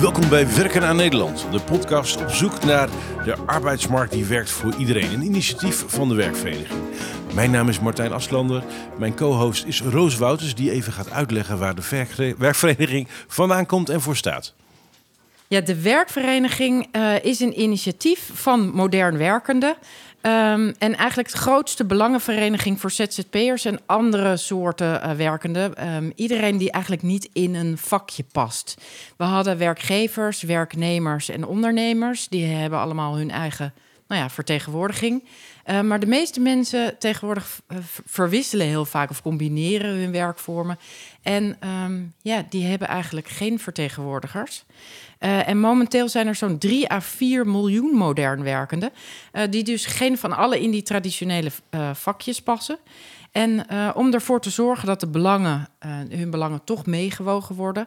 [0.00, 2.88] Welkom bij Werken aan Nederland, de podcast op zoek naar
[3.24, 5.12] de arbeidsmarkt die werkt voor iedereen.
[5.12, 6.80] Een initiatief van de werkvereniging.
[7.34, 8.62] Mijn naam is Martijn Aslander.
[8.98, 14.00] Mijn co-host is Roos Wouters, die even gaat uitleggen waar de werkvereniging vandaan komt en
[14.00, 14.54] voor staat.
[15.48, 19.76] Ja, de werkvereniging uh, is een initiatief van modern werkenden.
[20.22, 25.94] Um, en eigenlijk de grootste belangenvereniging voor ZZP'ers en andere soorten uh, werkenden.
[25.94, 28.74] Um, iedereen die eigenlijk niet in een vakje past.
[29.16, 32.28] We hadden werkgevers, werknemers en ondernemers.
[32.28, 33.74] Die hebben allemaal hun eigen
[34.08, 35.24] nou ja, vertegenwoordiging.
[35.66, 37.60] Uh, maar de meeste mensen tegenwoordig
[38.06, 40.78] verwisselen heel vaak of combineren hun werkvormen.
[41.22, 41.58] En
[42.22, 44.64] ja, die hebben eigenlijk geen vertegenwoordigers.
[45.20, 48.90] Uh, en momenteel zijn er zo'n 3 à 4 miljoen modern werkenden,
[49.32, 52.78] uh, die dus geen van alle in die traditionele uh, vakjes passen.
[53.32, 55.68] En om ervoor te zorgen dat de belangen,
[56.08, 57.86] hun belangen toch meegewogen worden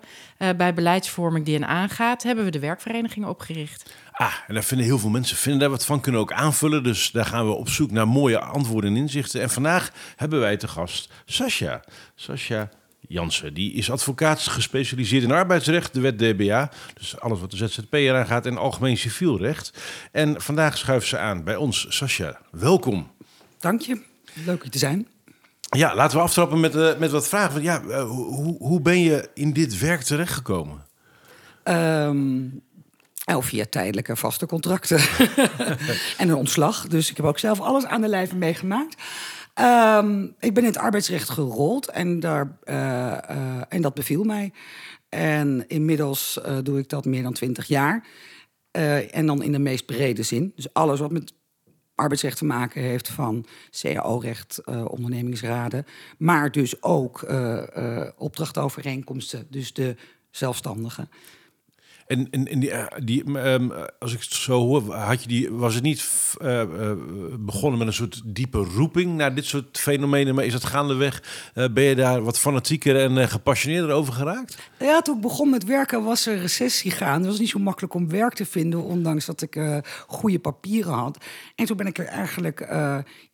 [0.58, 3.94] bij beleidsvorming die hen aangaat, hebben we de werkvereniging opgericht.
[4.11, 6.84] Ah, en daar vinden heel veel mensen vinden daar wat van, kunnen ook aanvullen.
[6.84, 9.41] Dus daar gaan we op zoek naar mooie antwoorden en inzichten.
[9.41, 11.84] En vandaag hebben wij te gast Sascha.
[12.16, 12.69] Sascha
[13.12, 13.54] Jansen.
[13.54, 16.72] Die is advocaat gespecialiseerd in arbeidsrecht, de wet DBA.
[16.94, 19.73] Dus alles wat de ZZP eraan gaat en algemeen civielrecht.
[20.12, 21.86] En vandaag schuift ze aan bij ons.
[21.90, 23.12] Sascha, welkom.
[23.59, 24.02] Dank je.
[24.45, 25.08] Leuk hier te zijn.
[25.78, 27.62] Ja, laten we aftrappen met, uh, met wat vragen.
[27.62, 30.86] Ja, uh, hoe, hoe ben je in dit werk terechtgekomen?
[31.64, 32.62] Um,
[33.25, 35.00] of via tijdelijke vaste contracten
[36.18, 36.88] en een ontslag.
[36.88, 38.96] Dus ik heb ook zelf alles aan de lijve meegemaakt.
[39.62, 44.53] Um, ik ben in het arbeidsrecht gerold en, daar, uh, uh, en dat beviel mij.
[45.09, 48.08] En inmiddels uh, doe ik dat meer dan twintig jaar.
[49.12, 50.52] en dan in de meest brede zin.
[50.56, 51.34] Dus alles wat met
[51.95, 53.45] arbeidsrecht te maken heeft, van
[53.81, 55.86] CAO-recht, ondernemingsraden.
[56.18, 57.25] Maar dus ook
[58.18, 59.96] opdrachtovereenkomsten, dus de
[60.30, 61.09] zelfstandigen.
[62.12, 62.59] En,
[63.04, 66.09] die, eh, um, als ik het zo hoor, had je die, was het niet
[66.42, 66.92] uh, uh,
[67.40, 71.24] begonnen met een soort diepe roeping naar dit soort fenomenen, maar is het gaandeweg,
[71.56, 74.58] uh, ben je daar wat fanatieker en gepassioneerder over geraakt?
[74.80, 77.19] Ja, toen ik begon met werken was er recessie gaan.
[77.19, 81.25] Het was niet zo makkelijk om werk te vinden, ondanks dat ik goede papieren had.
[81.56, 82.68] En toen ben ik er eigenlijk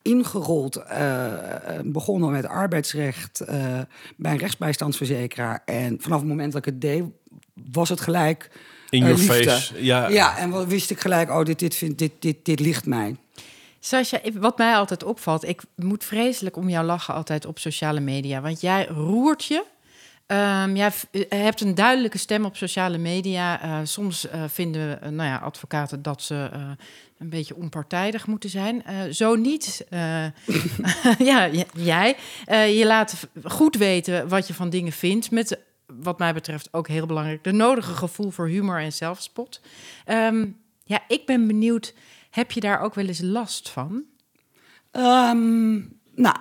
[0.01, 0.84] ingerold,
[1.84, 3.44] begonnen met arbeidsrecht
[4.18, 5.62] bij een rechtsbijstandsverzekeraar.
[5.66, 7.03] En vanaf het moment dat ik het deed,
[7.72, 8.50] was het gelijk.
[8.90, 9.84] In your face.
[9.84, 10.08] Ja.
[10.08, 13.16] ja, en wist ik gelijk, oh, dit, dit, vind, dit, dit, dit ligt mij.
[13.80, 18.42] Sascha, wat mij altijd opvalt, ik moet vreselijk om jou lachen altijd op sociale media.
[18.42, 19.64] Want jij roert je.
[20.28, 20.92] Um, jij
[21.30, 23.66] hebt een duidelijke stem op sociale media.
[23.66, 26.50] Uh, soms uh, vinden uh, nou ja, advocaten dat ze
[27.18, 28.84] een beetje onpartijdig moeten zijn.
[29.12, 29.86] zo niet.
[31.19, 32.16] ja, jij.
[32.48, 35.31] je laat goed weten wat je van dingen vindt.
[35.31, 35.59] Met
[36.02, 39.62] wat mij betreft ook heel belangrijk, de nodige gevoel voor humor en zelfspot.
[40.08, 41.94] Um, ja, ik ben benieuwd,
[42.30, 44.03] heb je daar ook wel eens last van?
[44.92, 46.36] Um, nou,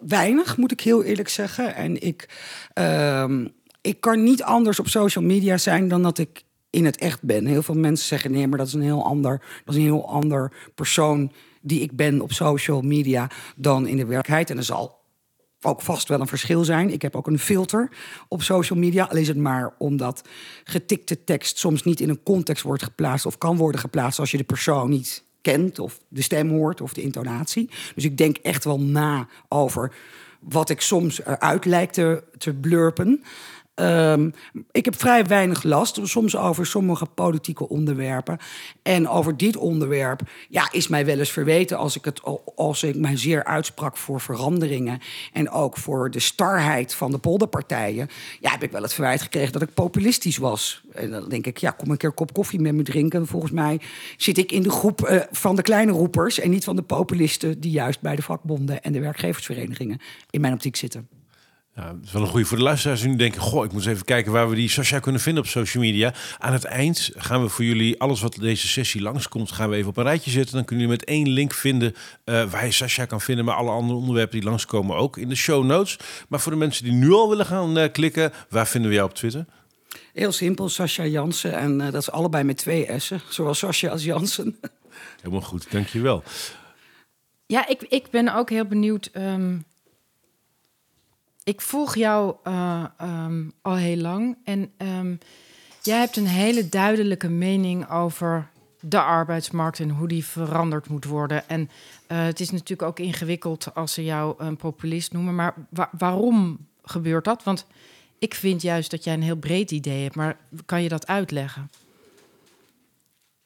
[0.00, 1.74] weinig moet ik heel eerlijk zeggen.
[1.74, 2.28] En ik,
[2.74, 7.22] um, ik kan niet anders op social media zijn dan dat ik in het echt
[7.22, 7.46] ben.
[7.46, 10.08] Heel veel mensen zeggen nee, maar dat is een heel ander, dat is een heel
[10.08, 14.50] ander persoon die ik ben op social media dan in de werkelijkheid.
[14.50, 15.01] En er zal
[15.64, 16.92] ook vast wel een verschil zijn.
[16.92, 17.90] Ik heb ook een filter
[18.28, 19.04] op social media.
[19.04, 20.22] Al is het maar omdat
[20.64, 24.36] getikte tekst soms niet in een context wordt geplaatst of kan worden geplaatst als je
[24.36, 27.70] de persoon niet kent of de stem hoort of de intonatie.
[27.94, 29.94] Dus ik denk echt wel na over
[30.40, 33.22] wat ik soms eruit lijkt te, te blurpen.
[33.74, 34.32] Um,
[34.70, 38.38] ik heb vrij weinig last, soms over sommige politieke onderwerpen.
[38.82, 42.20] En over dit onderwerp ja, is mij wel eens verweten als ik, het,
[42.54, 45.00] als ik mij zeer uitsprak voor veranderingen.
[45.32, 48.08] En ook voor de starheid van de polderpartijen.
[48.40, 50.82] Ja, heb ik wel het verwijt gekregen dat ik populistisch was.
[50.92, 53.26] En dan denk ik, ja, kom een keer een kop koffie met me drinken.
[53.26, 53.80] Volgens mij
[54.16, 57.60] zit ik in de groep uh, van de kleine roepers en niet van de populisten
[57.60, 60.00] die juist bij de vakbonden en de werkgeversverenigingen
[60.30, 61.21] in mijn optiek zitten.
[61.74, 63.40] Ja, dat is wel een goede voor de luisteraars die nu denken...
[63.40, 66.14] goh, ik moet eens even kijken waar we die Sascha kunnen vinden op social media.
[66.38, 69.52] Aan het eind gaan we voor jullie alles wat deze sessie langskomt...
[69.52, 70.54] gaan we even op een rijtje zetten.
[70.54, 73.44] Dan kunnen jullie met één link vinden uh, waar je Sascha kan vinden...
[73.44, 75.98] maar alle andere onderwerpen die langskomen ook in de show notes.
[76.28, 78.32] Maar voor de mensen die nu al willen gaan uh, klikken...
[78.48, 79.44] waar vinden we jou op Twitter?
[80.12, 81.52] Heel simpel, Sascha Jansen.
[81.52, 83.20] En uh, dat is allebei met twee S'en.
[83.28, 84.58] Zowel Sascha als Jansen.
[85.20, 86.22] Helemaal goed, dankjewel.
[87.46, 89.10] Ja, ik, ik ben ook heel benieuwd...
[89.16, 89.64] Um
[91.44, 95.18] ik volg jou uh, um, al heel lang en um,
[95.82, 98.50] jij hebt een hele duidelijke mening over
[98.80, 101.48] de arbeidsmarkt en hoe die veranderd moet worden.
[101.48, 105.90] En uh, het is natuurlijk ook ingewikkeld als ze jou een populist noemen, maar wa
[105.98, 107.42] waarom gebeurt dat?
[107.42, 107.66] Want
[108.22, 110.36] Ik vind juist dat jij een heel breed idee hebt, maar
[110.66, 111.70] kan je dat uitleggen?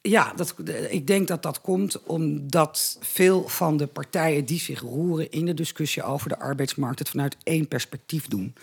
[0.08, 0.54] Ja, dat,
[0.88, 5.54] ik denk dat dat komt omdat veel van de partijen die zich roeren in de
[5.54, 8.54] discussie over de arbeidsmarkt het vanuit één perspectief doen.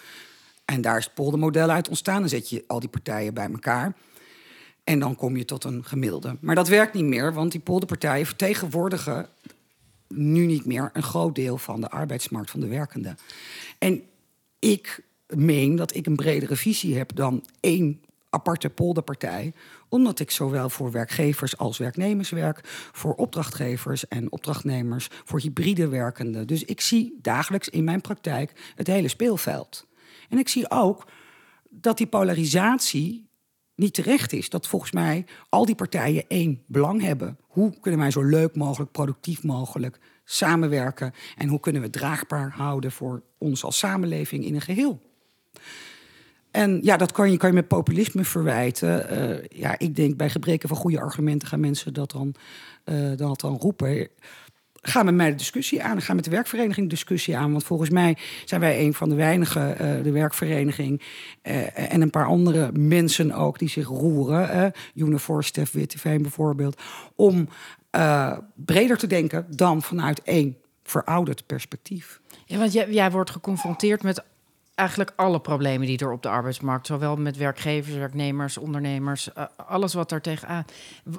[0.66, 2.20] En daar is het poldermodel uit ontstaan.
[2.20, 3.94] Dan zet je al die partijen bij elkaar.
[4.84, 6.38] En dan kom je tot een gemiddelde.
[6.40, 9.28] Maar dat werkt niet meer, want die polderpartijen vertegenwoordigen
[10.08, 13.18] nu niet meer een groot deel van de arbeidsmarkt van de werkenden.
[13.78, 14.04] En
[14.60, 19.54] ik meen dat ik een bredere visie heb dan één aparte polderpartij,
[19.94, 22.60] omdat ik zowel voor werkgevers als werknemers werk,
[22.92, 26.48] voor opdrachtgevers en opdrachtnemers, voor hybride werkenden.
[26.48, 29.88] Dus ik zie dagelijks in mijn praktijk het hele speelveld.
[30.30, 31.08] En ik zie ook
[31.70, 33.30] dat die polarisatie
[33.76, 34.50] niet terecht is.
[34.50, 37.38] Dat volgens mij al die partijen één belang hebben.
[37.48, 41.14] Hoe kunnen wij zo leuk mogelijk, productief mogelijk samenwerken?
[41.38, 45.02] En hoe kunnen we het draagbaar houden voor ons als samenleving in een geheel?
[46.54, 49.06] En ja, dat kan je, kan je met populisme verwijten.
[49.12, 52.36] Uh, ja, ik denk bij gebreken van goede argumenten gaan mensen dat dan,
[52.86, 54.08] uh, dat dan roepen.
[54.82, 56.02] Ga met mij de discussie aan.
[56.02, 57.52] Ga met de werkvereniging de discussie aan.
[57.52, 61.02] Want volgens mij zijn wij een van de weinige, uh, de werkvereniging.
[61.42, 64.72] en een paar andere mensen ook die zich roeren.
[64.96, 66.82] Unifor, Stef Witteveen bijvoorbeeld.
[67.16, 67.50] Om
[68.56, 72.20] breder te denken dan vanuit één verouderd perspectief.
[72.46, 74.24] Ja, want jij, jij wordt geconfronteerd met
[74.76, 79.94] eigenlijk alle problemen die er op de arbeidsmarkt, zowel met werkgevers, werknemers, ondernemers, uh, alles
[79.94, 80.66] wat daar tegenaan.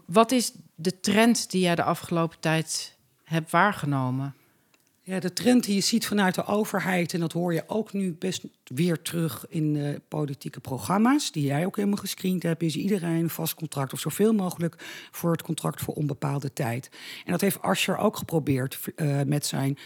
[0.06, 4.34] Wat is de trend die jij de afgelopen tijd hebt waargenomen?
[5.06, 8.16] Ja, de trend die je ziet vanuit de overheid, en dat hoor je ook nu
[8.18, 13.22] best weer terug in de politieke programma's, die jij ook helemaal gescreend hebt, is iedereen
[13.22, 14.74] een vast contract of zoveel mogelijk
[15.10, 16.90] voor het contract voor onbepaalde tijd.
[17.24, 19.78] En dat heeft Asscher ook geprobeerd uh, met zijn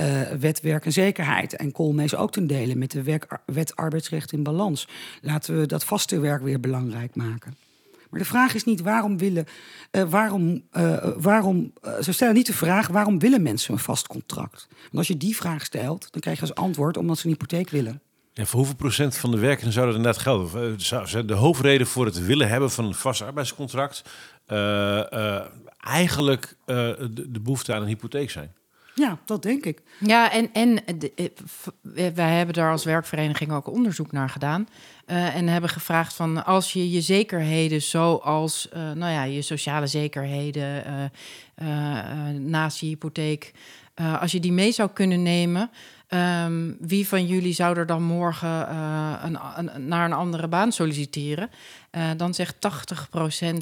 [0.00, 1.56] uh, wet werk en zekerheid.
[1.56, 4.88] En Koolmees ook ten dele met de wet arbeidsrecht in balans.
[5.20, 7.56] Laten we dat vaste werk weer belangrijk maken.
[8.14, 9.46] Maar de vraag is niet waarom willen,
[9.92, 14.06] uh, waarom, uh, waarom uh, ze stellen niet de vraag waarom willen mensen een vast
[14.06, 14.66] contract.
[14.70, 17.70] Want als je die vraag stelt, dan krijg je als antwoord omdat ze een hypotheek
[17.70, 18.00] willen.
[18.32, 20.80] Ja, voor hoeveel procent van de werkenden zou dat inderdaad gelden?
[20.80, 24.02] Zou de hoofdreden voor het willen hebben van een vast arbeidscontract
[25.78, 28.54] eigenlijk de, de behoefte aan een hypotheek zijn?
[28.94, 29.82] Ja, dat denk ik.
[29.98, 31.32] Ja, en, en de,
[32.14, 34.68] wij hebben daar als werkvereniging ook onderzoek naar gedaan.
[35.06, 39.86] Uh, en hebben gevraagd van als je je zekerheden, zoals uh, nou ja, je sociale
[39.86, 40.84] zekerheden,
[41.62, 43.52] uh, naast je hypotheek,
[44.20, 45.70] als je die mee zou kunnen nemen,
[46.44, 48.76] um, wie van jullie zou er dan morgen
[49.24, 51.50] een, een, naar een andere baan solliciteren?
[52.16, 52.58] dan zegt 80%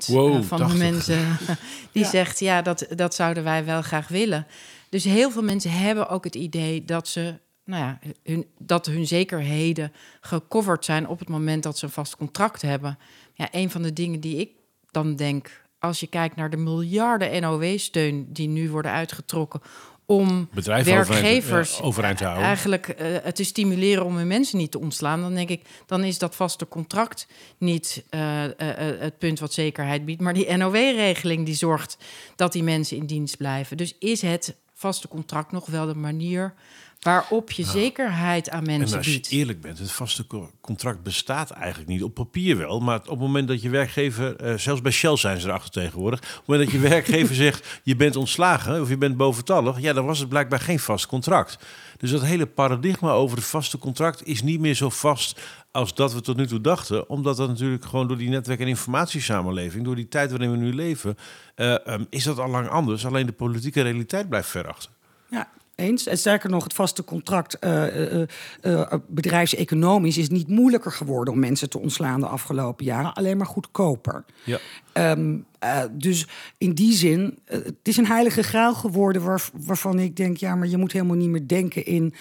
[0.07, 0.69] wow, van 80.
[0.69, 1.39] de mensen
[1.93, 2.09] die ja.
[2.09, 4.47] zegt ja, dat, dat zouden wij wel graag willen.
[4.89, 9.07] Dus heel veel mensen hebben ook het idee dat ze nou ja, hun, dat hun
[9.07, 12.99] zekerheden gecoverd zijn op het moment dat ze een vast contract hebben.
[13.35, 14.51] Ja, een van de dingen die ik
[14.91, 19.61] dan denk, als je kijkt naar de miljarden NOW-steun die nu worden uitgetrokken
[20.07, 22.47] om Bedrijven werkgevers overeind, te houden.
[22.47, 26.19] eigenlijk uh, te stimuleren om hun mensen niet te ontslaan, dan denk ik, dan is
[26.19, 27.27] dat vaste contract
[27.59, 28.51] niet uh, uh,
[28.99, 31.97] het punt wat zekerheid biedt, maar die NOW-regeling die zorgt
[32.37, 33.77] dat die mensen in dienst blijven.
[33.77, 36.55] Dus is het vaste contract nog wel de manier
[37.03, 39.29] waarop je nou, zekerheid aan mensen en als biedt.
[39.29, 40.27] je eerlijk bent, het vaste
[40.61, 42.03] contract bestaat eigenlijk niet.
[42.03, 44.45] Op papier wel, maar op het moment dat je werkgever...
[44.45, 46.19] Uh, zelfs bij Shell zijn ze erachter tegenwoordig.
[46.21, 49.81] Op het moment dat je werkgever zegt, je bent ontslagen of je bent boventallig...
[49.81, 51.59] ja, dan was het blijkbaar geen vast contract.
[51.99, 56.13] Dus dat hele paradigma over het vaste contract is niet meer zo vast als dat
[56.13, 57.09] we tot nu toe dachten.
[57.09, 59.85] Omdat dat natuurlijk gewoon door die netwerk- en informatiesamenleving...
[59.85, 61.17] door die tijd waarin we nu leven,
[61.57, 63.07] uh, um, is dat al lang anders.
[63.07, 64.91] Alleen de politieke realiteit blijft ver achter.
[65.31, 66.07] Ja, eens.
[66.07, 68.27] En sterker nog, het vaste contract uh,
[68.63, 73.47] uh, bedrijfseconomisch is niet moeilijker geworden om mensen te ontslaan de afgelopen jaren, alleen maar
[73.47, 74.25] goedkoper.
[74.45, 74.59] Ja.
[74.95, 75.47] Um,
[75.91, 76.27] dus
[76.59, 80.69] in die zin, het is een heilige graal geworden waar, waarvan ik denk, ja, maar
[80.69, 82.15] je moet helemaal niet meer denken in,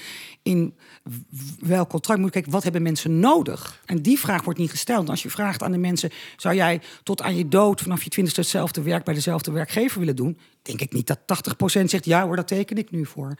[0.43, 0.73] in
[1.59, 2.19] welk contract.
[2.19, 3.81] Moet kijken, wat hebben mensen nodig?
[3.85, 5.09] En die vraag wordt niet gesteld.
[5.09, 8.41] Als je vraagt aan de mensen, zou jij tot aan je dood vanaf je twintigste
[8.41, 10.37] hetzelfde werk bij dezelfde werkgever willen doen?
[10.61, 11.19] Denk ik niet dat
[11.79, 13.35] 80% zegt, ja hoor, dat teken ik nu voor.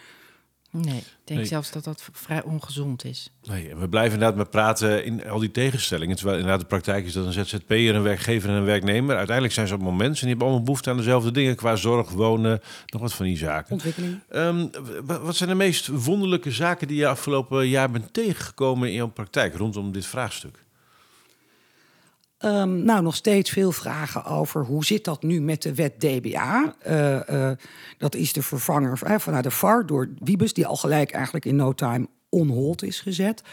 [0.71, 1.49] Nee, ik denk nee.
[1.49, 3.31] zelfs dat dat vrij ongezond is.
[3.43, 6.15] Nee, we blijven inderdaad maar praten in al die tegenstellingen.
[6.15, 9.15] Terwijl inderdaad de praktijk is dat een ZZP'er, een werkgever en een werknemer...
[9.15, 11.55] uiteindelijk zijn ze op het moment en die hebben allemaal behoefte aan dezelfde dingen...
[11.55, 13.71] qua zorg, wonen, nog wat van die zaken.
[13.71, 14.19] Ontwikkeling.
[14.29, 14.69] Um,
[15.05, 19.55] wat zijn de meest wonderlijke zaken die je afgelopen jaar bent tegengekomen in jouw praktijk...
[19.55, 20.63] rondom dit vraagstuk?
[22.45, 26.75] Um, nou, nog steeds veel vragen over hoe zit dat nu met de wet DBA.
[26.87, 27.51] Uh, uh,
[27.97, 31.55] dat is de vervanger uh, vanuit de VAR door Wiebes, die al gelijk eigenlijk in
[31.55, 33.43] no time on hold is gezet.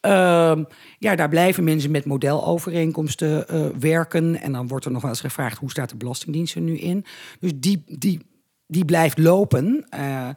[0.00, 0.64] Ehm,
[0.98, 4.40] ja, daar blijven mensen met modelovereenkomsten eh, werken.
[4.40, 7.04] En dan wordt er nog wel eens gevraagd: hoe staat de Belastingdienst er nu in?
[7.40, 8.20] Dus die, die,
[8.66, 9.86] die blijft lopen.
[9.88, 10.28] Eh,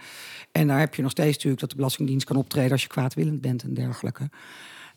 [0.51, 3.41] en daar heb je nog steeds natuurlijk dat de Belastingdienst kan optreden als je kwaadwillend
[3.41, 4.29] bent en dergelijke.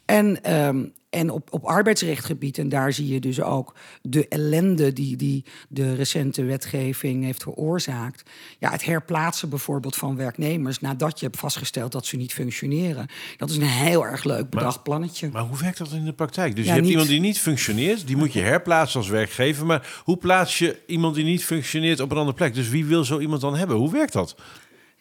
[0.04, 5.16] En, ehm, en op, op arbeidsrechtgebied, en daar zie je dus ook de ellende die,
[5.16, 8.30] die de recente wetgeving heeft veroorzaakt.
[8.58, 13.06] Ja, het herplaatsen bijvoorbeeld van werknemers nadat je hebt vastgesteld dat ze niet functioneren.
[13.36, 15.28] Dat is een heel erg leuk bedacht plannetje.
[15.32, 16.56] Maar hoe werkt dat in de praktijk?
[16.56, 19.66] Dus Ja, je hebt niet- iemand die niet functioneert, die moet je herplaatsen als werkgever.
[19.66, 22.54] Maar hoe plaats je iemand die niet functioneert op een andere plek?
[22.54, 23.76] Dus wie wil zo iemand dan hebben?
[23.76, 24.34] Hoe werkt dat?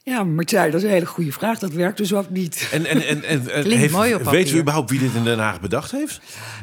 [0.06, 1.60] Ja, Martijn, dat is een hele goede vraag.
[1.60, 2.70] Dat werkt dus ook niet.
[2.72, 4.60] En, en, en, en, en Klinkt mooi op weten we papier.
[4.60, 6.22] überhaupt wie dit in Den Haag bedacht heeft?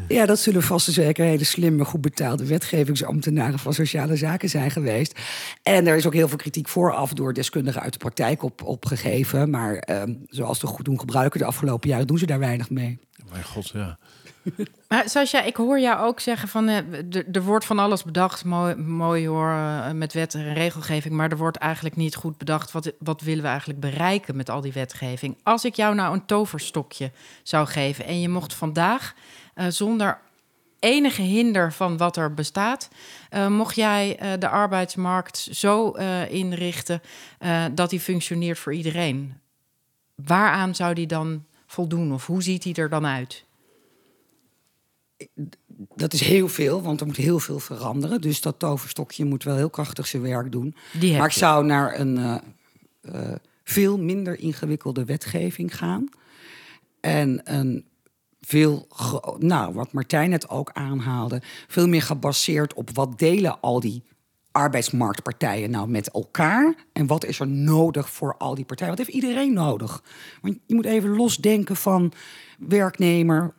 [0.08, 4.70] Ja, dat zullen vast en zeker hele slimme, goed betaalde wetgevingsambtenaren van sociale zaken zijn
[4.70, 5.18] geweest.
[5.62, 9.50] En er is ook heel veel kritiek vooraf door deskundigen uit de praktijk op, opgegeven.
[9.50, 12.98] Maar ehm, zoals de goed doen gebruiken de afgelopen jaren, doen ze daar weinig mee.
[13.30, 13.98] Mijn god, ja.
[14.88, 16.76] Maar Sascha, ik hoor jou ook zeggen van eh,
[17.32, 21.36] er- wordt van alles bedacht, mooi, mooi hoor, eh, met wet en regelgeving, maar er
[21.36, 25.36] wordt eigenlijk niet goed bedacht wat, wat willen we eigenlijk bereiken met al die wetgeving.
[25.42, 27.10] Als ik jou nou een toverstokje
[27.42, 29.14] zou geven en je mocht vandaag
[29.54, 30.18] eh, zonder
[30.78, 32.88] enige hinder van wat er bestaat,
[33.30, 35.90] eh, mocht jij de arbeidsmarkt zo
[36.28, 37.02] inrichten
[37.74, 39.34] dat die functioneert voor iedereen.
[40.14, 43.44] Waaraan zou die dan voldoen of hoe ziet die er dan uit?
[45.94, 48.20] Dat is heel veel, want er moet heel veel veranderen.
[48.20, 50.74] Dus dat toverstokje moet wel heel krachtig zijn werk doen.
[50.98, 52.36] Die maar ik zou naar een eh,
[53.00, 56.08] eh, veel minder ingewikkelde wetgeving gaan.
[57.00, 57.84] En een
[58.40, 58.86] veel,
[59.38, 64.02] nou, wat Martijn net ook aanhaalde, veel meer gebaseerd op wat delen al die
[64.52, 68.96] arbeidsmarktpartijen nou met elkaar en wat is er nodig voor al die partijen?
[68.96, 70.02] Wat heeft iedereen nodig?
[70.42, 72.12] Want je moet even losdenken van
[72.58, 73.54] werknemer,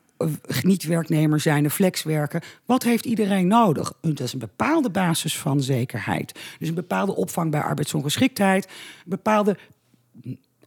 [0.61, 2.41] niet-werknemer zijn, de flexwerken.
[2.65, 3.93] Wat heeft iedereen nodig?
[4.01, 6.39] Dat is een bepaalde basis van zekerheid.
[6.59, 8.71] Dus een bepaalde opvang bij arbeidsongeschiktheid, een
[9.05, 9.57] bepaalde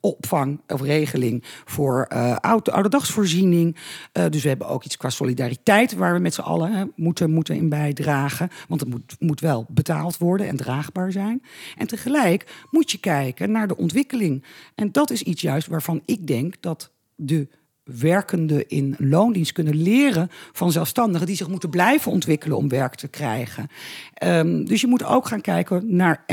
[0.04, 3.76] opvang of regeling voor eh oude, ouderdagsvoorziening.
[4.12, 7.54] Eh, dus we hebben ook iets qua solidariteit waar we met z'n allen moeten, moeten
[7.54, 8.48] in bijdragen.
[8.68, 11.42] Want het moet, moet wel betaald worden en draagbaar zijn.
[11.76, 14.44] En tegelijk moet je kijken naar de ontwikkeling.
[14.74, 17.48] En dat is iets juist waarvan ik denk dat de
[17.84, 23.08] werkenden in loondienst kunnen leren van zelfstandigen die zich moeten blijven ontwikkelen om werk te
[23.08, 23.66] krijgen.
[24.14, 26.24] Ehm, dus je moet ook gaan kijken naar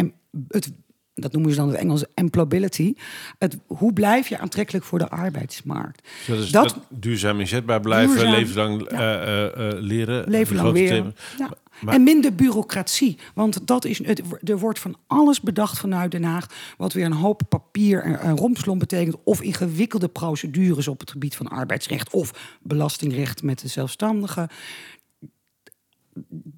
[0.48, 0.72] het
[1.14, 2.94] dat noemen ze dan in het Engels employability.
[3.38, 6.08] Het, hoe blijf je aantrekkelijk voor de arbeidsmarkt?
[6.28, 8.98] Dat is Dat- dat, duurzaam inzetbaar blijven, Duurzaam, levenslang ja.
[8.98, 10.30] eh, eh, eh, leren.
[10.30, 10.90] Leven lang Grote weer.
[10.90, 11.12] thema.
[11.38, 11.50] Ja.
[11.82, 13.18] Maar- en minder bureaucratie.
[13.34, 16.74] Want dat is, het, er wordt van alles bedacht vanuit Den Haag.
[16.78, 19.16] Wat weer een hoop papier en, en rompslomp betekent.
[19.24, 22.10] Of ingewikkelde procedures op het gebied van arbeidsrecht.
[22.14, 24.48] Of belastingrecht met de zelfstandigen.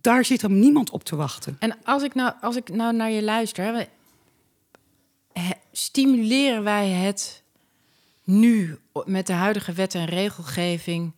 [0.01, 1.55] Daar zit hem niemand op te wachten.
[1.59, 3.87] En als ik nou, als ik nou naar je luister,
[5.93, 7.43] stimuleren wij het
[8.23, 11.11] nu met de huidige wet en regelgeving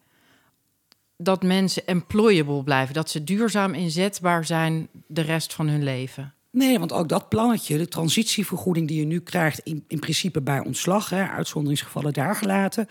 [1.17, 6.33] dat mensen employable blijven, dat ze duurzaam inzetbaar zijn de rest van hun leven?
[6.49, 10.59] Nee, want ook dat plannetje, de transitievergoeding die je nu krijgt, in, in principe bij
[10.59, 12.87] ontslag, hè, uitzonderingsgevallen daar gelaten,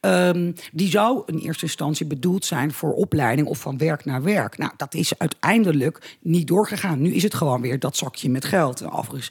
[0.00, 4.58] ehm, die zou in eerste instantie bedoeld zijn voor opleiding of van werk naar werk.
[4.58, 7.00] Nou, dat is uiteindelijk niet doorgegaan.
[7.00, 8.80] Nu is het gewoon weer dat zakje met geld.
[8.80, 9.30] En Overigens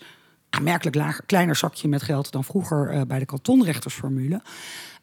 [0.56, 4.42] aanmerkelijk lager, kleiner zakje met geld dan vroeger eh, bij de kantonrechtersformule.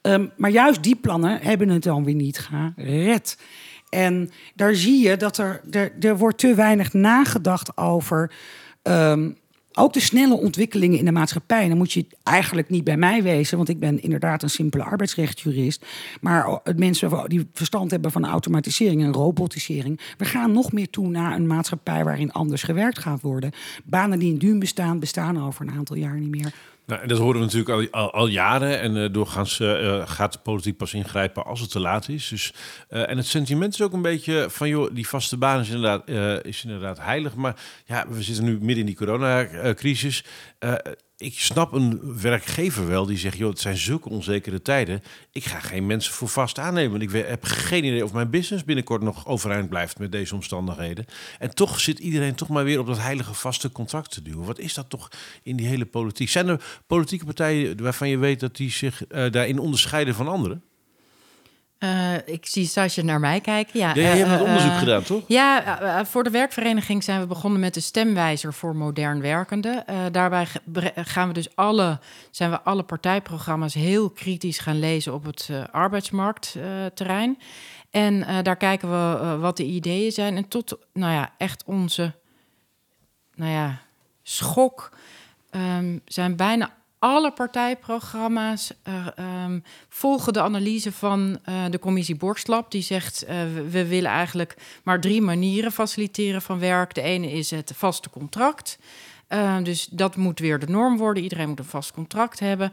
[0.01, 3.39] Ehm, maar juist die plannen hebben het dan weer niet gered.
[3.89, 8.33] En daar zie je dat er, er, er wordt te weinig nagedacht over
[8.83, 9.31] ehm,
[9.81, 11.69] ook de snelle ontwikkelingen in de maatschappij.
[11.69, 15.87] Dan moet je eigenlijk niet bij mij wezen, want ik ben inderdaad een simpele arbeidsrechtjurist.
[16.21, 20.01] Maar mensen die verstand hebben van automatisering en robotisering.
[20.19, 23.51] We gaan nog meer toe naar een maatschappij waarin anders gewerkt gaat worden.
[23.85, 26.53] Banen die in duur bestaan, bestaan over een aantal jaar niet meer.
[26.91, 28.81] Nou, dat horen we natuurlijk al, al, jaren.
[28.81, 32.29] En eh, doorgaans eh, gaat de politiek pas ingrijpen als het te laat is.
[32.29, 32.53] Dus,
[32.89, 36.09] eh, en het sentiment is ook een beetje van, joh, die vaste baan is inderdaad,
[36.09, 37.35] eh, is inderdaad heilig.
[37.35, 37.57] Maar
[37.87, 40.25] ja, we zitten nu midden in die coronacrisis.
[41.21, 45.03] Ik snap een werkgever wel die zegt, joh, het zijn zulke onzekere tijden.
[45.33, 46.91] Ik ga geen mensen voor vast aannemen.
[46.91, 51.05] Want ik heb geen idee of mijn business binnenkort nog overeind blijft met deze omstandigheden.
[51.39, 54.47] En toch zit iedereen toch maar weer op dat heilige vaste contract te duwen.
[54.47, 55.09] Wat is dat toch
[55.43, 56.29] in die hele politiek?
[56.29, 60.63] Zijn er politieke partijen waarvan je weet dat die zich eh, daarin onderscheiden van anderen?
[61.85, 63.81] Uh, ik zie Sasje naar mij kijken.
[63.81, 65.23] Ja, ja, je hebt uh, onderzoek uh, gedaan, toch?
[65.27, 69.85] Ja, voor de werkvereniging zijn we begonnen met de stemwijzer voor modern werkenden.
[70.13, 70.47] daarbij
[70.95, 71.99] gaan we dus alle,
[72.31, 77.39] zijn we alle partijprogramma's heel kritisch gaan lezen op het arbeidsmarktterrein.
[77.91, 80.37] en daar kijken we wat de ideeën zijn.
[80.37, 82.13] En tot, nou ja, echt onze,
[83.35, 83.79] nou ja,
[84.23, 84.91] schok
[85.51, 86.71] um, zijn bijna
[87.01, 89.07] alle partijprogramma's uh,
[89.45, 92.71] um, volgen de analyse van uh, de commissie Borstlab.
[92.71, 93.31] Die zegt, uh,
[93.71, 96.95] we, willen eigenlijk maar drie manieren faciliteren van werk.
[96.95, 98.79] De ene is het vaste contract.
[99.63, 101.23] dus dat moet weer de norm worden.
[101.23, 102.73] Iedereen moet een vast contract hebben.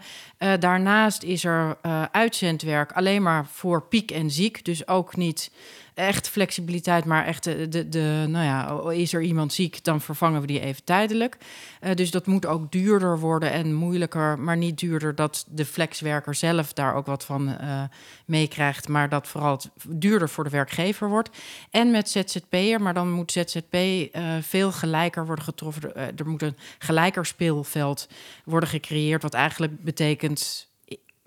[0.59, 1.77] daarnaast is er
[2.11, 4.65] uitzendwerk alleen maar voor piek en ziek.
[4.65, 5.51] Dus ook niet
[5.97, 10.41] echt flexibiliteit, maar echt de, de, de, nou ja, is er iemand ziek, dan vervangen
[10.41, 11.37] we die even tijdelijk.
[11.81, 16.35] Uh, dus dat moet ook duurder worden en moeilijker, maar niet duurder dat de flexwerker
[16.35, 17.83] zelf daar ook wat van uh,
[18.25, 21.29] meekrijgt, maar dat vooral duurder voor de werkgever wordt.
[21.71, 25.95] En met ZZP'er, maar dan moet ZZP uh, veel gelijker worden getroffen.
[25.95, 28.07] er moet een gelijker speelveld
[28.45, 30.67] worden gecreëerd, wat eigenlijk betekent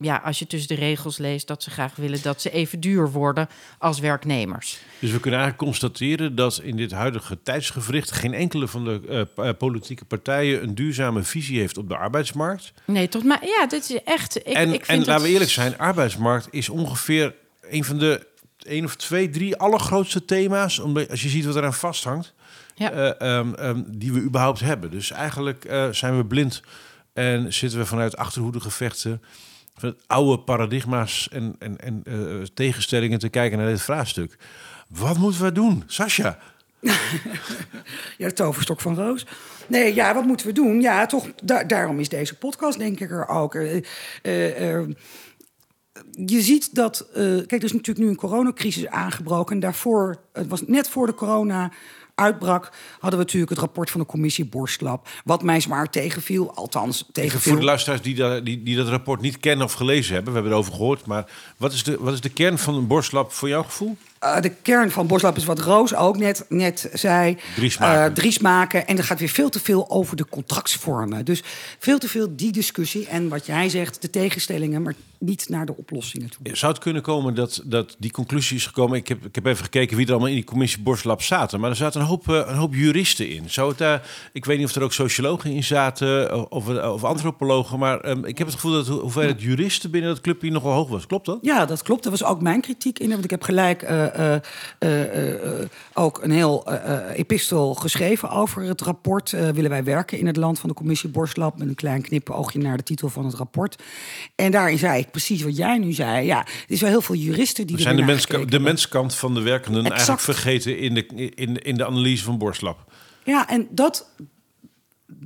[0.01, 3.11] ja, als je tussen de regels leest dat ze graag willen dat ze even duur
[3.11, 4.79] worden als werknemers.
[4.99, 9.51] Dus we kunnen eigenlijk constateren dat in dit huidige tijdsgevricht geen enkele van de uh,
[9.59, 12.73] politieke partijen een duurzame visie heeft op de arbeidsmarkt.
[12.85, 14.37] Nee, tot maar ja, dit is echt.
[14.37, 15.07] Ik, en ik vind en dat...
[15.07, 18.27] laten we eerlijk zijn, arbeidsmarkt is ongeveer een van de
[18.59, 22.35] één of twee, drie allergrootste thema's, omdat als je ziet wat eraan vasthangt,
[22.75, 23.17] ja.
[23.21, 24.91] uh, um, um, die we überhaupt hebben.
[24.91, 26.63] Dus eigenlijk uh, zijn we blind
[27.13, 29.23] en zitten we vanuit achterhoedegevechten
[30.07, 34.37] oude paradigma's en, en, en uh, tegenstellingen te kijken naar dit vraagstuk.
[34.89, 36.39] Wat moeten we doen, Sascha?
[38.19, 39.27] ja, de toverstok van Roos.
[39.67, 40.81] Nee, ja, wat moeten we doen?
[40.81, 43.55] Ja, toch, da daarom is deze podcast denk ik er ook.
[43.55, 43.75] Uh,
[44.23, 44.89] uh,
[46.13, 49.55] je ziet dat, kijk, er is natuurlijk nu een coronacrisis aangebroken.
[49.55, 51.73] En daarvoor, het was net voor de corona,
[52.21, 55.09] uitbrak, hadden we natuurlijk het rapport van de commissie Borstlab.
[55.25, 57.53] Wat mij zwaar tegenviel, althans tegenviel.
[57.53, 60.39] Voor de luisteraars die, dat, die, die dat rapport niet kennen of gelezen hebben, we
[60.39, 61.07] hebben erover gehoord.
[61.07, 63.97] Maar wat is de, wat is de kern van een Borstlab voor jouw gevoel?
[64.25, 67.37] Uh, de kern van Boslap is wat Roos ook net, net zei.
[67.57, 68.09] Drie smaken.
[68.09, 68.87] Uh, drie smaken.
[68.87, 71.25] En er gaat weer veel te veel over de contractsvormen.
[71.25, 71.43] Dus
[71.79, 73.07] veel te veel die discussie.
[73.07, 76.57] En wat jij zegt, de tegenstellingen, maar niet naar de oplossingen toe.
[76.57, 78.97] Zou het kunnen komen dat, dat die conclusie is gekomen?
[78.97, 81.61] Ik heb, ik heb even gekeken wie er allemaal in die commissie Boslab zaten.
[81.61, 83.51] Maar er zaten een hoop, uh, een hoop juristen in.
[83.51, 87.79] Zou het daar, ik weet niet of er ook sociologen in zaten of, of antropologen.
[87.79, 91.07] Maar um, ik heb het gevoel dat hoeveelheid juristen binnen dat clubje nogal hoog was.
[91.07, 91.39] Klopt dat?
[91.43, 92.03] Ja, dat klopt.
[92.03, 93.09] Dat was ook mijn kritiek in.
[93.09, 94.07] Want ik heb gelijk uh,
[95.95, 96.73] ook een heel
[97.15, 99.31] epistel geschreven over het rapport.
[99.31, 101.59] willen wij werken in het land van de commissie Borstlab?
[101.59, 103.83] Met een klein knipoogje naar de titel van het rapport.
[104.35, 106.27] En daarin zei ik precies wat jij nu zei.
[106.27, 107.77] Ja, er is wel heel veel juristen die.
[107.77, 110.09] We zijn de, mens, de menskant van de werkenden exact.
[110.09, 112.93] eigenlijk vergeten in de, in, in de analyse van Borstlab.
[113.25, 114.11] Ja, en dat,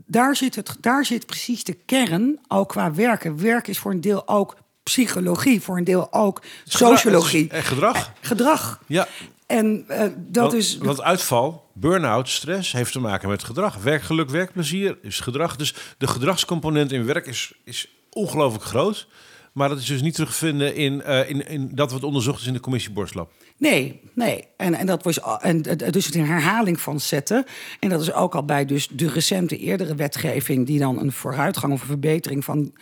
[0.06, 3.42] daar zit, het, daar zit precies de kern, ook qua werken.
[3.42, 7.48] Werk is voor een deel ook psychologie, voor een deel ook sociologie.
[7.50, 8.12] En gedrag.
[8.20, 8.80] Gedrag.
[8.86, 9.08] Ja.
[9.46, 10.78] En uh, dat want, is.
[10.78, 13.76] Want uitval, burn-out, stress heeft te maken met gedrag.
[13.76, 15.56] Werkgeluk, werkplezier is gedrag.
[15.56, 19.06] Dus de gedragscomponent in werk is, is ongelooflijk groot.
[19.52, 22.40] Maar dat is dus niet terug te vinden in, uh, in, in dat wat onderzocht
[22.40, 23.32] is in de commissie Borstlab.
[23.70, 24.44] Nee, nee.
[24.56, 27.44] En, en dat was en, dus het een herhaling van zetten.
[27.80, 31.72] En dat is ook al bij dus de recente eerdere wetgeving, die dan een vooruitgang
[31.72, 32.72] of een verbetering van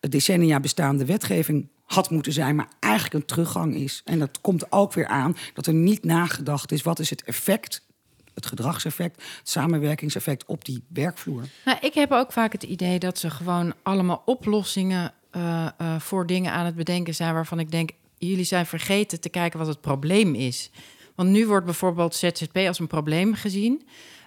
[0.00, 4.02] decennia bestaande wetgeving had moeten zijn, maar eigenlijk een teruggang is.
[4.04, 7.86] En dat komt ook weer aan dat er niet nagedacht is wat is het effect
[8.34, 11.42] het gedragseffect, het samenwerkingseffect op die werkvloer.
[11.64, 16.26] Nou, ik heb ook vaak het idee dat ze gewoon allemaal oplossingen uh, uh, voor
[16.26, 19.80] dingen aan het bedenken zijn waarvan ik denk, jullie zijn vergeten te kijken wat het
[19.80, 20.70] probleem is.
[21.14, 23.82] Want nu wordt bijvoorbeeld ZZP als een probleem gezien.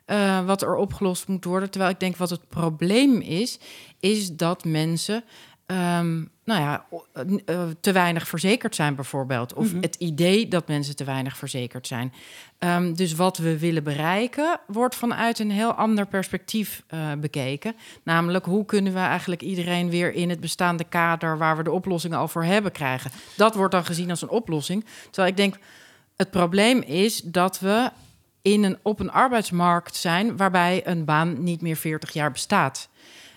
[0.08, 1.69] Uh, wat er opgelost moet worden.
[1.69, 3.60] Terwijl ik denk wat het probleem is,
[3.99, 5.23] is dat mensen
[5.71, 6.86] um, nou ja,
[7.45, 9.53] uh, te weinig verzekerd zijn, bijvoorbeeld.
[9.53, 9.81] Of mm -hmm.
[9.81, 12.13] het idee dat mensen te weinig verzekerd zijn.
[12.60, 17.75] Um, dus wat we willen bereiken, wordt vanuit een heel ander perspectief uh, bekeken.
[18.03, 22.17] Namelijk, hoe kunnen we eigenlijk iedereen weer in het bestaande kader waar we de oplossingen
[22.17, 23.12] al voor hebben krijgen?
[23.38, 24.86] Dat wordt dan gezien als een oplossing.
[25.03, 25.55] Terwijl ik denk,
[26.15, 27.91] het probleem is dat we
[28.41, 32.89] in een, op een arbeidsmarkt zijn waarbij een baan niet meer 40 jaar bestaat.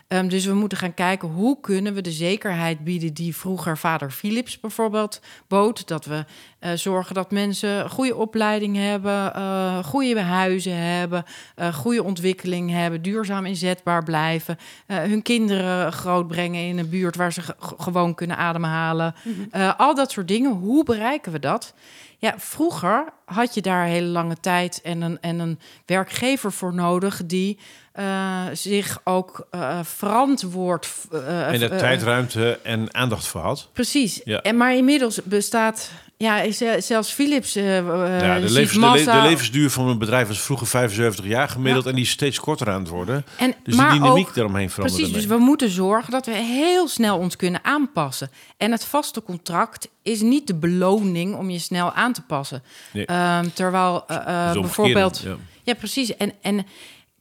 [0.08, 4.10] Ehm, dus we moeten gaan kijken hoe kunnen we de zekerheid bieden die vroeger vader
[4.10, 5.88] Philips bijvoorbeeld bood.
[5.88, 6.24] Dat we
[6.60, 11.24] uh, zorgen dat mensen goede opleiding hebben, uh, goede huizen hebben,
[11.56, 17.42] uh, goede ontwikkeling hebben, duurzaam inzetbaar blijven, hun kinderen grootbrengen in een buurt waar ze
[17.58, 19.14] gewoon kunnen ademhalen.
[19.22, 19.70] Mm -hmm.
[19.76, 20.52] al dat soort dingen.
[20.52, 21.74] Hoe bereiken we dat?
[22.18, 27.26] Ja, vroeger had je daar hele lange tijd en een, en een werkgever voor nodig
[27.26, 27.58] die
[28.00, 30.88] uh, zich ook uh, verantwoord.
[31.12, 33.68] Uh, en de tijdruimte en aandacht voor had.
[33.72, 34.20] Precies.
[34.24, 34.42] Ja.
[34.42, 35.90] En maar inmiddels bestaat.
[36.16, 37.52] Ja, zelfs Philips.
[37.52, 41.84] ja, de, levens, de, de, levensduur van een bedrijf was vroeger 75 jaar gemiddeld.
[41.84, 41.90] Ja.
[41.90, 43.24] En die is steeds korter aan het worden.
[43.38, 45.00] En, dus de dynamiek ook, daaromheen verandert.
[45.00, 48.30] Precies, dus we moeten zorgen dat we heel snel ons kunnen aanpassen.
[48.56, 52.62] En het vaste contract is niet de beloning om je snel aan te passen.
[52.92, 53.06] Nee.
[53.10, 54.04] Um, terwijl
[54.52, 55.20] bijvoorbeeld.
[55.24, 55.36] Ja.
[55.62, 56.16] ja, precies.
[56.16, 56.66] En, en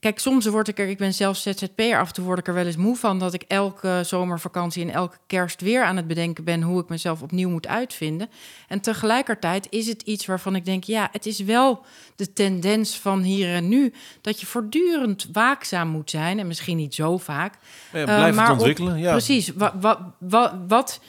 [0.04, 2.54] Kijk, soms word ik er, ik ben zelf ZZP'er, af en toe word ik er
[2.54, 6.44] wel eens moe van dat ik elke zomervakantie en elke kerst weer aan het bedenken
[6.44, 8.30] ben hoe ik mezelf opnieuw moet uitvinden.
[8.68, 11.84] En tegelijkertijd is het iets waarvan ik denk, ja, het is wel
[12.16, 16.94] de tendens van hier en nu dat je voortdurend waakzaam moet zijn en misschien niet
[16.94, 17.54] zo vaak.
[17.92, 18.98] Ja, blijf uh, maar het ontwikkelen.
[18.98, 19.10] ja.
[19.10, 19.52] Precies.
[20.68, 21.00] Wat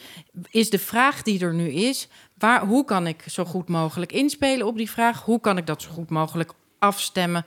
[0.49, 2.07] is de vraag die er nu is?
[2.37, 5.23] Waar, hoe kan ik zo goed mogelijk inspelen op die vraag?
[5.23, 6.53] Hoe kan ik dat zo goed mogelijk
[6.85, 7.45] afstemmen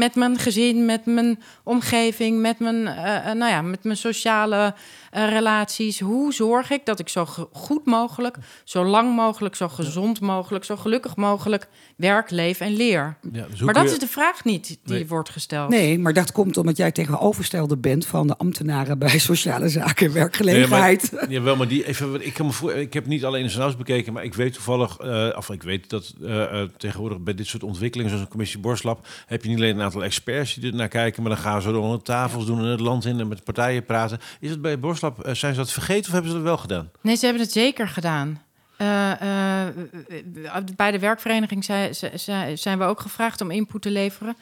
[0.00, 4.74] met mijn gezin, met mijn omgeving, met mijn, uh, nou ja, met mijn sociale
[5.16, 6.00] uh, relaties.
[6.00, 10.76] Hoe zorg ik dat ik zo goed mogelijk, zo lang mogelijk, zo gezond mogelijk, zo
[10.76, 13.16] gelukkig mogelijk werk, leef en leer?
[13.32, 13.90] Ja, dus maar dat je...
[13.90, 15.06] is de vraag niet die nee.
[15.06, 15.68] wordt gesteld.
[15.68, 20.12] Nee, maar dat komt omdat jij tegenoverstelde bent van de ambtenaren bij sociale zaken en
[20.12, 21.12] werkgelegenheid.
[21.12, 23.48] Nee, maar, jawel, maar die even, ik, kan me voor, ik heb niet alleen de
[23.48, 27.46] Zenaus bekeken, maar ik weet toevallig, uh, of ik weet dat uh, tegenwoordig bij dit
[27.46, 30.76] soort ontwikkelingen, zoals een commissie Borslab, heb je niet alleen een aantal experts die er
[30.76, 33.44] naar kijken, maar dan gaan ze door tafels doen in het land in en met
[33.44, 34.18] partijen praten.
[34.40, 36.90] Is het bij Borslab, uh, zijn ze dat vergeten of hebben ze dat wel gedaan?
[37.00, 38.42] Nee, ze hebben het zeker gedaan.
[38.78, 39.66] Uh, uh,
[40.76, 41.94] bij de werkvereniging zijn,
[42.58, 44.36] zijn we ook gevraagd om input te leveren.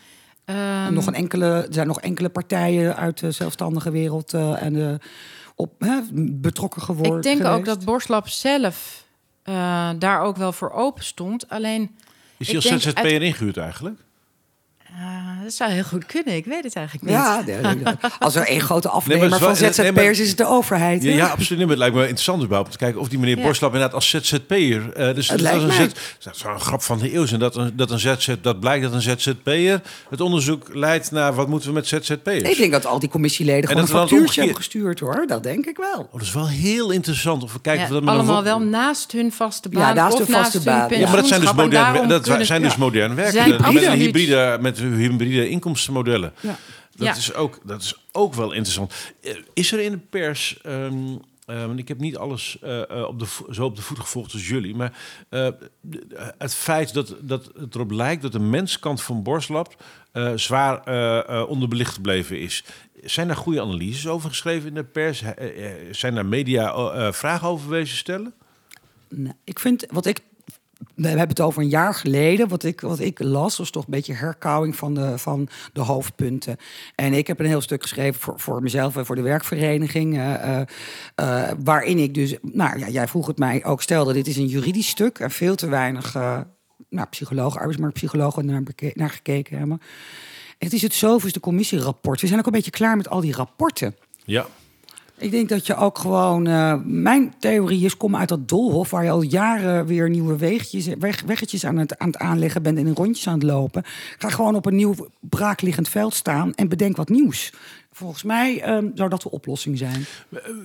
[0.44, 4.98] Um, nog een enkele, er zijn nog enkele partijen uit de zelfstandige wereld en de,
[5.54, 6.00] op, hè,
[6.32, 7.16] betrokken geworden.
[7.16, 7.58] Ik denk geweest.
[7.58, 9.04] ook dat Borslab zelf
[9.98, 11.48] daar ook wel voor open stond.
[11.48, 11.96] Alleen.
[12.38, 13.22] Is hij als ZZP'er uit...
[13.22, 14.00] ingehuurd eigenlijk?
[14.92, 16.36] Uh, dat zou heel goed kunnen.
[16.36, 17.14] Ik weet het eigenlijk niet.
[17.14, 17.44] Ja,
[18.18, 21.02] als er één grote afnemer nee, van ZZP'ers nee, is het de overheid.
[21.02, 21.60] Ja, ja absoluut.
[21.60, 23.42] Maar het lijkt me interessant überhaupt om te kijken of die meneer ja.
[23.42, 24.58] Borslap inderdaad als ZZP'er...
[24.58, 27.26] Uh, dus het dat, is een dat is een grap van de eeuw.
[27.26, 31.34] En dat, een, dat, een ZZ, dat blijkt dat een ZZP'er het onderzoek leidt naar
[31.34, 32.42] wat moeten we met ZZP'ers.
[32.42, 35.24] Ik denk dat al die commissieleden gewoon een factuurtje hebben gestuurd hoor.
[35.26, 35.98] Dat denk ik wel.
[35.98, 37.42] Oh, dat is wel heel interessant.
[37.42, 39.82] Of we kijken ja, of dat allemaal wel naast hun vaste baan.
[39.82, 40.88] Ja, naast hun vaste baan.
[40.90, 43.64] Ja, maar dat zijn dus modern, dat zijn dus modern werken.
[43.98, 46.32] Hybride, met hybride inkomstenmodellen.
[46.40, 46.58] Ja.
[46.96, 47.16] Dat, ja.
[47.16, 48.94] Is ook, dat is ook wel interessant.
[49.20, 50.60] Eh, is er in de pers...
[50.66, 51.20] Um,
[51.76, 54.74] ik heb niet alles uh, op de, zo op de voet gevolgd als jullie.
[54.74, 54.98] Maar
[55.30, 55.48] uh,
[56.38, 59.82] het feit dat, dat het erop lijkt dat de menskant van Borslab
[60.34, 60.86] zwaar
[61.46, 62.64] onderbelicht gebleven is.
[63.04, 65.22] Zijn daar goede analyses over geschreven in de pers?
[65.90, 68.34] zijn daar media vragen over wezen stellen?
[69.08, 70.20] Nou, ik vind wat ik
[70.94, 72.48] we hebben het over een jaar geleden.
[72.48, 76.56] Wat ik, wat ik las, was toch een beetje herkauwing van de, van de hoofdpunten.
[76.94, 80.16] En ik heb een heel stuk geschreven voor, voor mezelf en voor de werkvereniging.
[80.16, 80.60] Uh,
[81.20, 84.46] uh, waarin ik dus, nou ja, jij vroeg het mij ook, stelde: dit is een
[84.46, 86.14] juridisch stuk en veel te weinig
[86.88, 88.62] nou, psychologen, arbeidsmarktpsychologen naar,
[88.94, 89.80] naar gekeken hebben.
[90.58, 92.20] Het is het zoveelste commissierapport.
[92.20, 93.96] We zijn ook een beetje klaar met al die rapporten.
[94.24, 94.46] Ja.
[95.18, 96.48] Ik denk dat je ook gewoon.
[96.48, 100.86] Uh, mijn theorie is: kom uit dat doolhof waar je al jaren weer nieuwe weegjes,
[100.86, 103.82] weg, weggetjes aan het, aan het aanleggen bent en in rondjes aan het lopen.
[104.18, 107.52] Ga gewoon op een nieuw braakliggend veld staan en bedenk wat nieuws.
[107.92, 110.04] Volgens mij um, zou dat de oplossing zijn.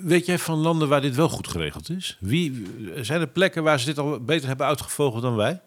[0.03, 2.17] Weet jij van landen waar dit wel goed geregeld is?
[2.19, 2.63] Wie,
[3.01, 5.61] zijn er plekken waar ze dit al beter hebben uitgevogeld dan wij?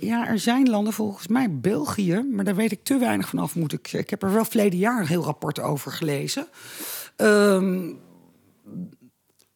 [0.00, 3.54] Ja, er zijn landen, volgens mij België, maar daar weet ik te weinig vanaf.
[3.54, 6.46] Moet ik, ik heb er wel verleden jaar een heel rapport over gelezen.
[7.16, 7.98] Um,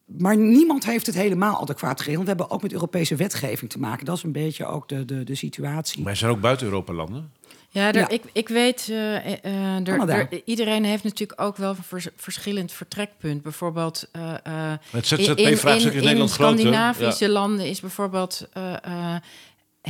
[0.04, 2.22] maar niemand heeft het helemaal adequaat geregeld.
[2.22, 4.04] We hebben ook met Europese wetgeving te maken.
[4.04, 6.02] Dat is een beetje ook de, de, de situatie.
[6.02, 7.32] Maar er zijn ook buiten Europa landen?
[7.68, 12.02] Ja, er, Ik, ik weet, uh, uh, er, er, iedereen heeft natuurlijk ook wel een
[12.16, 13.42] verschillend vertrekpunt.
[13.42, 18.48] Bijvoorbeeld uh, het ZZP-vraagstuk in, in, in, in Scandinavische landen is bijvoorbeeld...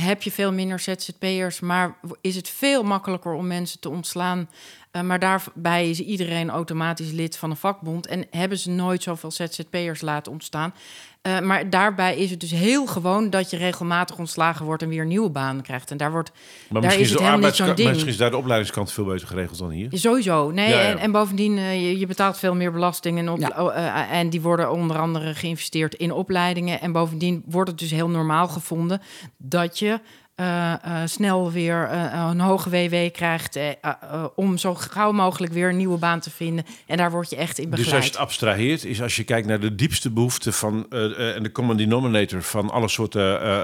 [0.01, 4.47] heb je veel minder ZZP'ers, maar is het veel makkelijker om mensen te ontslaan
[4.95, 9.31] uh, maar daarbij is iedereen automatisch lid van een vakbond en hebben ze nooit zoveel
[9.31, 10.73] ZZP'ers laten ontstaan.
[11.25, 15.01] Eh, maar daarbij is het dus heel gewoon dat je regelmatig ontslagen wordt en weer
[15.01, 15.91] een nieuwe baan krijgt.
[15.91, 17.89] En daar wordt Maar daar misschien is het de helemaal niet zo'n arbeidskant, ding.
[17.89, 19.89] misschien is daar de opleidingskant veel beter geregeld dan hier.
[19.91, 20.51] Sowieso.
[20.51, 20.89] Nee, Ja, ja.
[20.89, 23.17] En, en bovendien, eh, je, je betaalt veel meer belasting.
[23.17, 23.51] En, op, Ja.
[23.57, 26.81] oh, eh, en die worden onder andere geïnvesteerd in opleidingen.
[26.81, 29.01] En bovendien wordt het dus heel normaal gevonden
[29.37, 29.99] dat je
[30.35, 33.59] eh, eh, snel weer eh, een hoge WW krijgt.
[34.35, 36.65] om zo gauw mogelijk weer een nieuwe baan te vinden.
[36.85, 38.11] En daar word je echt in Dus als je begeleid.
[38.11, 42.41] het abstraheert, is als je kijkt naar de diepste behoeften van en de common denominator
[42.41, 43.21] van alle soorten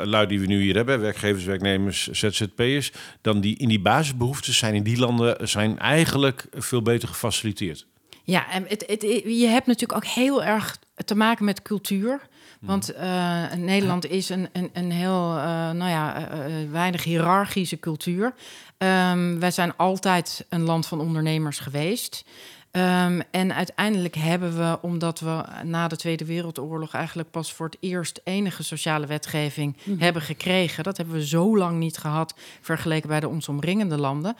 [0.07, 4.73] lui die we nu hier hebben, werkgevers, werknemers, ZZP'ers, dan die in die basisbehoeften zijn
[4.73, 7.87] in die landen zijn eigenlijk veel beter gefaciliteerd.
[8.23, 12.29] Ja, en het, het, je hebt natuurlijk ook heel erg te maken met cultuur.
[12.61, 16.39] Want eh, Nederland is een, een, een heel, eh, nou ja, eh,
[16.71, 18.33] weinig hiërarchische cultuur.
[18.77, 22.25] Ehm, wij zijn altijd een land van ondernemers geweest.
[22.71, 27.77] Ehm, en uiteindelijk hebben we, omdat we na de Tweede Wereldoorlog eigenlijk pas voor het
[27.79, 33.19] eerst enige sociale wetgeving hebben gekregen, dat hebben we zo lang niet gehad vergeleken bij
[33.19, 34.35] de ons omringende landen,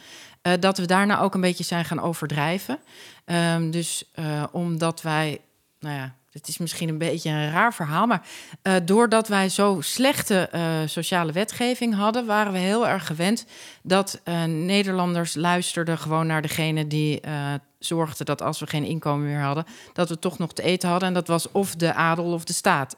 [0.59, 2.79] dat we daarna ook een beetje zijn gaan overdrijven.
[3.25, 4.11] Ehm, dus
[4.51, 5.41] omdat wij,
[5.79, 8.27] nou ja, het is misschien een beetje een raar verhaal, maar
[8.61, 13.45] eh, doordat wij zo slechte eh, sociale wetgeving hadden, waren we heel erg gewend
[13.83, 19.27] dat eh, Nederlanders luisterden gewoon naar degene die eh zorgde dat als we geen inkomen
[19.27, 21.07] meer hadden, dat we toch nog te eten hadden.
[21.07, 22.97] En dat was of de adel of de staat,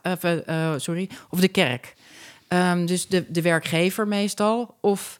[0.78, 1.96] sorry, of de kerk.
[2.48, 5.19] Ehm, dus de, de werkgever meestal, of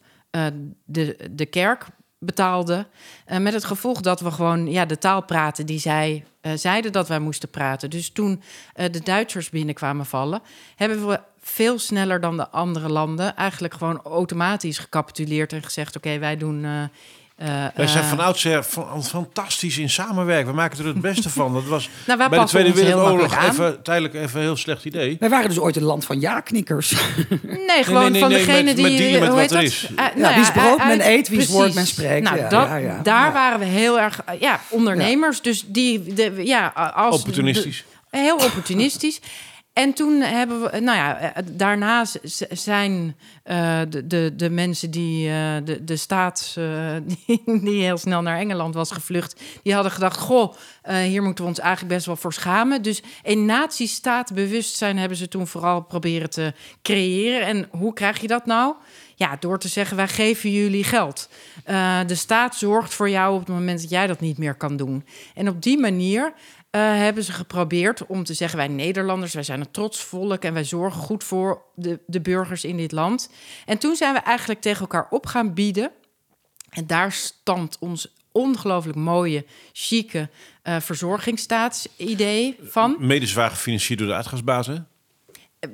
[0.84, 1.86] de, de kerk
[2.24, 2.86] betaalde.
[3.24, 6.92] Eh, met het gevolg dat we gewoon ja, de taal praten die zij eh, zeiden
[6.92, 7.90] dat wij moesten praten.
[7.90, 8.42] Dus toen
[8.74, 10.42] eh, de Duitsers binnenkwamen vallen,
[10.76, 16.18] hebben we veel sneller dan de andere landen eigenlijk gewoon automatisch gecapituleerd en gezegd: oké,
[16.18, 16.90] wij doen.
[17.36, 20.46] Eh, eh, Wij zijn eh, van oudsher fa- fantastisch in samenwerken.
[20.46, 21.52] We maken er het beste van.
[21.52, 25.16] Dat was Nou, bij de Tweede Wereldoorlog even, tijdelijk even een heel slecht idee.
[25.20, 26.94] Wij waren dus ooit een land van ja-knikkers.
[27.42, 29.10] Nee, gewoon nee, van nee, degene met- die...
[29.10, 29.64] met met hoe wat heet er dat?
[29.64, 29.88] is.
[29.96, 32.22] Eh, Ja, wie's brood men uit- eet, wie's woord men spreekt.
[32.24, 33.00] Nou, Ja, dat, ja, ja.
[33.02, 33.32] daar Ja.
[33.32, 34.20] waren we heel erg...
[34.40, 35.42] Ja, ondernemers.
[35.42, 36.14] Dus die...
[36.14, 37.84] De, ja, als Opportunistisch.
[38.10, 39.20] de- heel opportunistisch.
[39.74, 40.80] En toen hebben we...
[40.80, 45.28] Nou ja, eh, daarna z- z- zijn eh, de, de, de mensen die...
[45.28, 46.56] eh, de, de staats...
[46.56, 46.94] eh,
[47.26, 49.40] die, die heel snel naar Engeland was gevlucht...
[49.62, 50.18] die hadden gedacht...
[50.18, 52.82] Goh, eh, hier moeten we ons eigenlijk best wel voor schamen.
[52.82, 57.46] Dus een nazistaatbewustzijn hebben ze toen vooral proberen te creëren.
[57.46, 58.74] En hoe krijg je dat nou?
[59.16, 61.28] Ja, door te zeggen, wij geven jullie geld.
[61.64, 64.76] Eh, de staat zorgt voor jou op het moment dat jij dat niet meer kan
[64.76, 65.04] doen.
[65.34, 66.32] En op die manier
[66.74, 68.58] eh, hebben ze geprobeerd om te zeggen...
[68.58, 70.42] wij Nederlanders, wij zijn een trots volk...
[70.42, 73.30] en wij zorgen goed voor de, de burgers in dit land.
[73.66, 75.90] En toen zijn we eigenlijk tegen elkaar op gaan bieden...
[76.70, 80.28] En daar stamt ons ongelooflijk mooie, chique
[80.62, 82.96] eh verzorgingsstaatsidee van.
[82.98, 84.14] Mede zwaar gefinancierd door de?
[84.14, 84.76] Eh,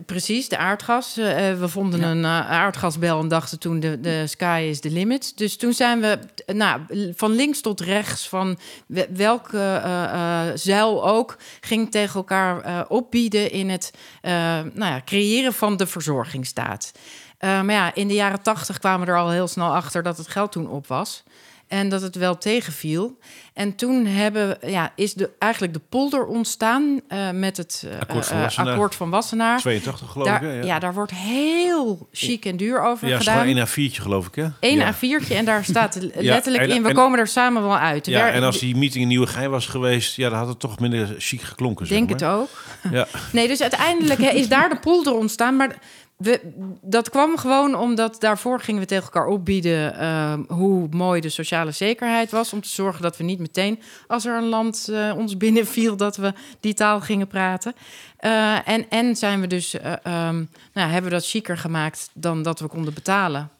[0.06, 1.16] Precies, de aardgas.
[1.16, 5.38] Eh, we vonden een eh, aardgasbel en dachten toen de, de sky is the limit.
[5.38, 6.80] Dus toen zijn we eh, nou,
[7.16, 10.04] van links tot rechts, van we- welke eh,
[10.48, 14.32] eh, zuil ook, ging tegen elkaar eh, opbieden in het eh,
[14.72, 16.92] nou ja, creëren van de verzorgingsstaat.
[17.38, 20.16] Eh, maar ja, in de jaren tachtig kwamen we er al heel snel achter dat
[20.16, 21.22] het geld toen op was.
[21.70, 23.18] En dat het wel tegenviel.
[23.54, 28.26] En toen hebben, ja, is de, eigenlijk de polder ontstaan eh, met het eh, Akkoord
[28.26, 28.72] van eh, Wassenaar.
[28.72, 29.58] akkoord van Wassenaar.
[29.58, 30.60] 82 geloof Daar, ik, hè?
[30.60, 30.78] ja.
[30.78, 33.40] daar wordt heel chic en duur over Ja, gedaan.
[33.40, 34.46] gewoon een A4'tje geloof ik, hè?
[34.60, 34.94] Eén ja.
[34.94, 36.82] A4'tje en daar staat letterlijk en- in...
[36.82, 38.06] we en- komen er samen wel uit.
[38.06, 40.78] Ja, wer- en als die meeting in Nieuwegein was geweest, ja, dan had het toch
[40.78, 42.30] minder chic geklonken, zeg Denk maar.
[42.30, 42.48] het ook.
[42.92, 43.06] Ja.
[43.32, 45.56] Nee, dus uiteindelijk hè, is daar de polder ontstaan.
[45.56, 45.78] Maar
[46.20, 46.40] we,
[46.80, 49.98] dat kwam gewoon omdat daarvoor gingen we tegen elkaar opbieden...
[49.98, 52.52] eh, hoe mooi de sociale zekerheid was.
[52.52, 55.96] Om te zorgen dat we niet meteen, als er een land eh, ons binnenviel...
[55.96, 57.74] dat we die taal gingen praten.
[58.16, 62.42] Eh, en, en zijn we dus, eh, ehm, nou, hebben we dat chiquer gemaakt dan
[62.42, 63.50] dat we konden betalen.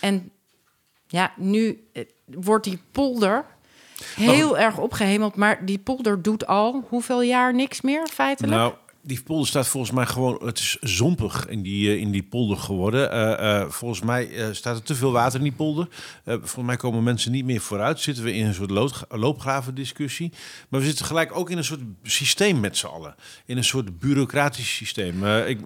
[0.00, 0.30] En
[1.06, 1.88] ja, nu
[2.24, 3.44] wordt die polder
[4.16, 5.36] heel erg opgehemeld.
[5.36, 8.54] Maar die polder doet al hoeveel jaar niks meer, feitelijk?
[8.54, 8.72] Nou,
[9.08, 10.40] die polder staat volgens mij gewoon...
[10.44, 13.10] Het is zompig in die, eh, in die polder geworden.
[13.10, 15.88] Eh, eh, volgens mij staat er te veel water in die polder.
[16.24, 18.00] Volgens mij komen mensen niet meer vooruit.
[18.00, 20.32] Zitten we in een soort lood, loopgravendiscussie.
[20.68, 23.14] Maar we zitten gelijk ook in een soort systeem met z'n allen.
[23.46, 25.26] In een soort bureaucratisch systeem.
[25.26, 25.58] Ik,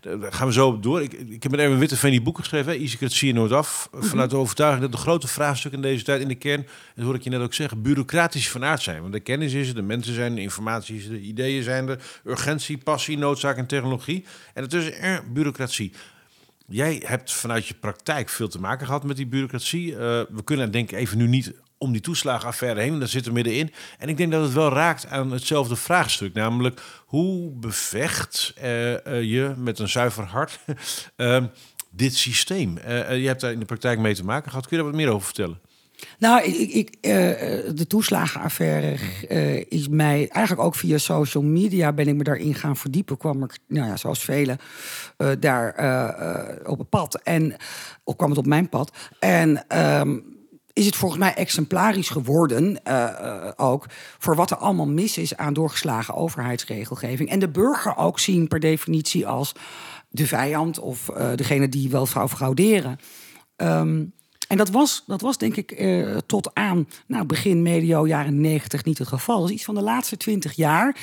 [0.00, 1.02] daar gaan we zo op door.
[1.02, 2.72] Ik, ik heb met Erwin Witteveen die boek geschreven.
[2.72, 3.88] Easy het zie je nooit af.
[3.92, 6.66] Vanuit de overtuiging dat de grote vraagstuk in deze tijd in de kern...
[6.94, 9.00] dat hoor ik je net ook zeggen, bureaucratisch van aard zijn.
[9.00, 11.88] Want de kennis is er, de mensen zijn, de informatie is er, de ideeën zijn
[11.88, 11.98] er...
[12.32, 14.24] urgentie, passie, noodzaak en technologie.
[14.54, 15.92] En het is er bureaucratie.
[16.66, 19.92] Jij hebt vanuit je praktijk veel te maken gehad met die bureaucratie.
[19.92, 23.00] Eh, we kunnen denk ik even nu niet om die toeslagenaffaire heen.
[23.00, 23.72] Dat zit er middenin.
[23.98, 26.34] En ik denk dat het wel raakt aan hetzelfde vraagstuk.
[26.34, 30.58] Namelijk, hoe bevecht eh, eh, je met een zuiver hart
[31.16, 31.46] ehm,
[31.90, 32.78] dit systeem?
[32.78, 34.66] Je hebt daar in de praktijk mee te maken gehad.
[34.66, 35.60] Kun je daar wat meer over vertellen?
[36.18, 37.12] Nou, ik, ik, uh,
[37.74, 38.96] de toeslagenaffaire
[39.28, 43.16] uh, is mij eigenlijk ook via social media ben ik me daarin gaan verdiepen.
[43.16, 44.58] Kwam ik, nou ja, zoals velen,
[45.38, 45.68] daar
[46.66, 47.56] op het pad en
[48.04, 48.92] of kwam het op mijn pad.
[49.18, 50.24] En um,
[50.72, 52.80] is het volgens mij exemplarisch geworden,
[53.56, 53.86] ook
[54.18, 57.28] voor wat er allemaal mis is aan doorgeslagen overheidsregelgeving.
[57.28, 59.52] En de burger ook zien per definitie als
[60.08, 62.98] de vijand of degene die wel vrouw frauderen.
[63.56, 64.12] Um,
[64.52, 68.84] en dat was, dat was denk ik eh, tot aan nou, begin medio jaren 90
[68.84, 69.40] niet het geval.
[69.40, 70.96] Dus iets van de laatste twintig jaar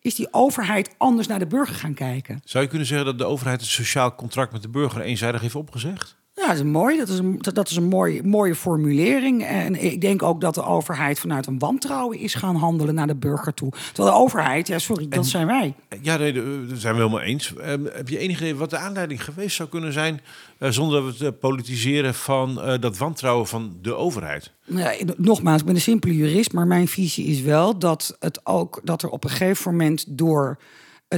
[0.00, 2.40] is die overheid anders naar de burger gaan kijken.
[2.44, 5.54] Zou je kunnen zeggen dat de overheid het sociaal contract met de burger eenzijdig heeft
[5.54, 6.16] opgezegd?
[6.36, 6.96] Ja, dat is mooi.
[6.96, 9.44] Dat is een, dat is een mooie, mooie formulering.
[9.44, 13.14] En ik denk ook dat de overheid vanuit een wantrouwen is gaan handelen naar de
[13.14, 13.70] burger toe.
[13.92, 15.74] Terwijl de overheid, ja, sorry, dat zijn wij.
[16.02, 17.54] Ja, nee, daar zijn we helemaal eens.
[17.54, 20.20] Ehm, heb je enige idee wat de aanleiding geweest zou kunnen zijn,
[20.58, 24.52] uh, zonder dat we het politiseren van uh, dat wantrouwen van de overheid?
[24.64, 28.80] Ja, nogmaals, ik ben een simpele jurist, maar mijn visie is wel dat, het ook,
[28.84, 30.58] dat er op een gegeven moment door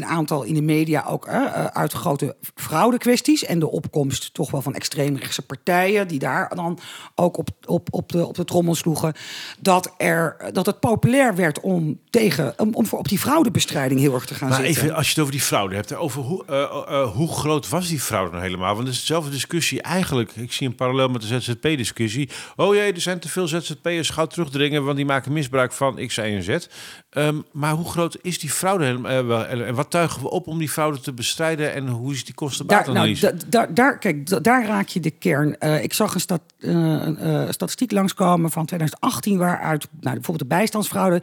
[0.03, 3.45] een aantal in de media ook uh, uitgegoten fraudekwesties.
[3.45, 6.09] En de opkomst toch wel van extreemrechtse partijen.
[6.09, 6.79] die daar dan
[7.15, 9.13] ook op, op, op, de, op de trommel sloegen.
[9.61, 14.15] Dat, er, dat het populair werd om, tegen, om, om voor op die fraudebestrijding heel
[14.15, 14.83] erg te gaan maar zitten.
[14.83, 15.95] Even, als je het over die fraude hebt.
[15.95, 18.75] Over hoe, uh, hoe groot was die fraude nou helemaal?
[18.75, 20.33] Want het is dezelfde discussie eigenlijk.
[20.37, 22.31] Ik zie een parallel met de ZZP-discussie.
[22.57, 24.11] Oh jee, er zijn te veel ZZP'ers.
[24.11, 26.69] Gauw terugdringen, want die maken misbruik van X, Y en Z.
[27.11, 29.47] Um, maar hoe groot is die fraude helemaal?
[29.47, 33.21] En wat tuigen we op om die fraude te bestrijden en hoe is die kostenbaatanalyse?
[33.21, 35.57] Daar, nou, daar, daar, kijk, daar raak je de kern.
[35.61, 40.57] Uh, ik zag een, stat, uh, uh, statistiek langskomen van 2018 waaruit nou, bijvoorbeeld de
[40.57, 41.23] bijstandsfraude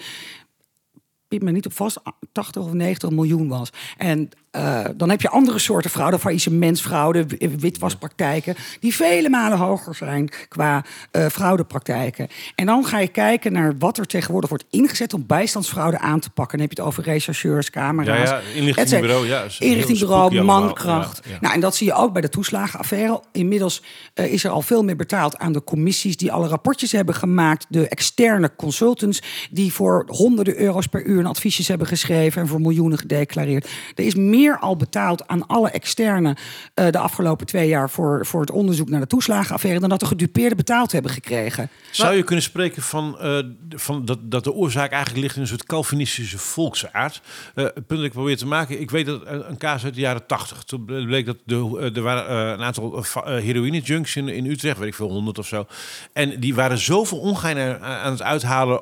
[1.28, 3.70] piep me niet op vast, 80 of 90 miljoen was.
[3.98, 7.26] En uh, dan heb je andere soorten fraude, faillissementsfraude,
[7.60, 12.28] witwaspraktijken, die vele malen hoger zijn qua uh, fraudepraktijken.
[12.56, 16.30] En dan ga je kijken naar wat er tegenwoordig wordt ingezet om bijstandsfraude aan te
[16.30, 16.58] pakken.
[16.58, 18.30] Dan heb je het over rechercheurs, camera's.
[18.30, 19.44] Ja, ja inlichtingbureau, ja.
[19.60, 21.22] Inlichtingbureau, mankracht.
[21.24, 21.38] Ja, ja.
[21.42, 23.22] Nou, en dat zie je ook bij de toeslagenaffaire.
[23.32, 23.82] Inmiddels
[24.16, 27.66] uh, is er al veel meer betaald aan de commissies die alle rapportjes hebben gemaakt.
[27.70, 32.98] De externe consultants die voor honderden euro's per uur adviesjes hebben geschreven en voor miljoenen
[32.98, 33.68] gedeclareerd.
[33.96, 36.36] Er is meer al betaald aan alle externe
[36.76, 40.06] uh, de afgelopen twee jaar voor, voor het onderzoek naar de toeslagenaffaire dan dat de
[40.06, 41.70] gedupeerden betaald hebben gekregen.
[41.92, 43.38] Zou je kunnen spreken van, uh,
[43.70, 47.22] van dat, dat de oorzaak eigenlijk ligt in een soort Calvinistische volksaard?
[47.56, 50.26] Uh, punt dat ik probeer te maken, ik weet dat een kaas uit de jaren
[50.26, 54.88] tachtig, toen bleek dat de, er waren een aantal heroïne junks in, in Utrecht, weet
[54.88, 55.68] ik veel, honderd of zo.
[56.14, 58.80] En die waren zoveel ongein aan het uithalen,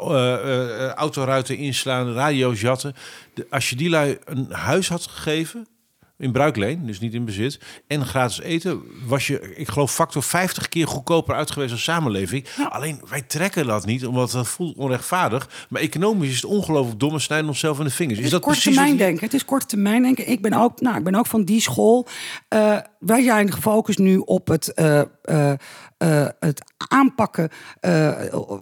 [0.95, 2.93] autoruiten inslaan, radio's jatten.
[3.33, 5.67] De, als je die lui een huis had gegeven,
[6.17, 10.69] in bruikleen, dus niet in bezit, en gratis eten, was je, ik geloof, factor 50
[10.69, 12.47] keer goedkoper uit geweest als samenleving.
[12.57, 12.65] Ja.
[12.65, 15.65] Alleen wij trekken dat niet, omdat dat voelt onrechtvaardig.
[15.69, 18.17] Maar economisch is het ongelooflijk dom en snijden onszelf in de vingers.
[18.17, 19.23] Het is, is dat korte termijn denken.
[19.23, 20.29] Het is korte termijn denken.
[20.29, 22.07] Ik ben ook, nou, ik ben ook van die school.
[22.49, 24.71] Uh, wij zijn gefocust nu op het.
[24.75, 25.53] Uh, uh,
[26.39, 27.49] het aanpakken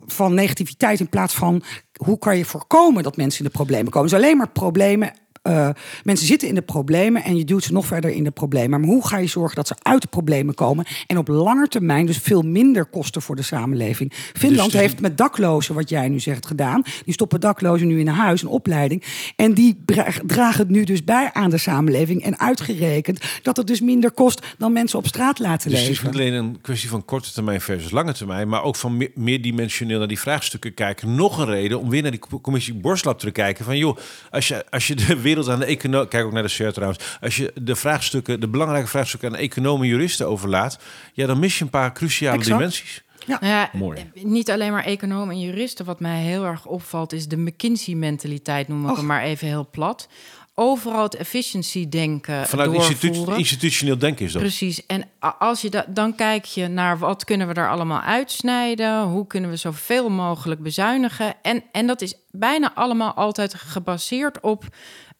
[0.05, 1.63] van negativiteit in plaats van
[2.05, 4.09] hoe kan je voorkomen dat mensen in de problemen komen.
[4.09, 5.69] Dus alleen maar problemen uh,
[6.03, 8.79] mensen zitten in de problemen en je duwt ze nog verder in de problemen.
[8.79, 12.05] Maar hoe ga je zorgen dat ze uit de problemen komen en op lange termijn
[12.05, 14.13] dus veel minder kosten voor de samenleving?
[14.33, 16.81] Finland dus, heeft met daklozen, wat jij nu zegt, gedaan.
[17.05, 19.03] Die stoppen daklozen nu in een huis, een opleiding.
[19.35, 19.83] En die
[20.25, 22.23] dragen het nu dus bij aan de samenleving.
[22.23, 25.95] En uitgerekend dat het dus minder kost dan mensen op straat laten dus leven.
[25.95, 28.97] Het is niet alleen een kwestie van korte termijn versus lange termijn, maar ook van
[28.97, 31.15] meer, meerdimensioneel naar die vraagstukken kijken.
[31.15, 33.65] Nog een reden om weer naar die commissie Borslap te kijken.
[33.65, 33.97] Van joh,
[34.31, 36.07] als je, als je de wereld aan de economie...
[36.07, 37.17] Kijk ook naar de shirt trouwens.
[37.21, 40.79] Als je de vraagstukken, de belangrijke vraagstukken aan economen en juristen overlaat...
[41.13, 42.57] ja, dan mis je een paar cruciale exact.
[42.57, 43.03] dimensies.
[43.25, 43.37] Ja.
[43.41, 43.69] ja.
[43.73, 44.11] Mooi.
[44.13, 45.85] Niet alleen maar economen en juristen.
[45.85, 48.97] Wat mij heel erg opvalt is de McKinsey-mentaliteit, noem ik Och.
[48.97, 50.07] hem maar even heel plat
[50.55, 54.41] overal het efficiency denken Vanuit institu institutioneel denken is dat.
[54.41, 54.85] Precies.
[54.85, 59.27] En als je da dan kijk je naar wat kunnen we er allemaal uitsnijden, hoe
[59.27, 61.33] kunnen we zoveel mogelijk bezuinigen.
[61.41, 64.65] En, en dat is bijna allemaal altijd gebaseerd op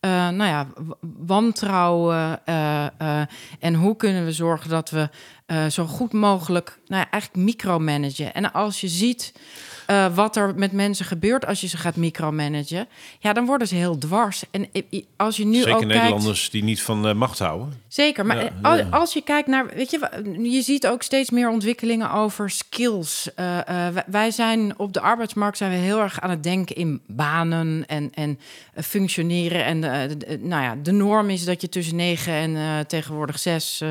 [0.06, 0.68] uh, nou ja,
[1.26, 2.40] wantrouwen.
[2.50, 3.22] Uh, uh,
[3.60, 5.10] en hoe kunnen we zorgen dat we
[5.52, 8.34] eh, zo goed mogelijk, nou ja, eigenlijk micromanagen.
[8.34, 9.34] En als je ziet
[9.88, 12.88] eh, wat er met mensen gebeurt als je ze gaat micromanagen,
[13.20, 14.44] ja, dan worden ze heel dwars.
[14.52, 14.70] En
[15.18, 17.82] als je nu Zeker ook kijkt, Nederlanders die niet van eh, macht houden.
[17.92, 18.98] Zeker, maar Ja, eh, ja.
[18.98, 20.00] als je kijkt naar, weet je,
[20.42, 23.30] je ziet ook steeds meer ontwikkelingen over skills.
[23.36, 27.02] Eh, eh, wij- zijn op de arbeidsmarkt zijn we heel erg aan het denken in
[27.08, 28.40] banen en, en
[28.76, 29.66] functioneren.
[29.66, 33.84] En de- nou ja, de norm is dat je tussen negen en tegenwoordig zes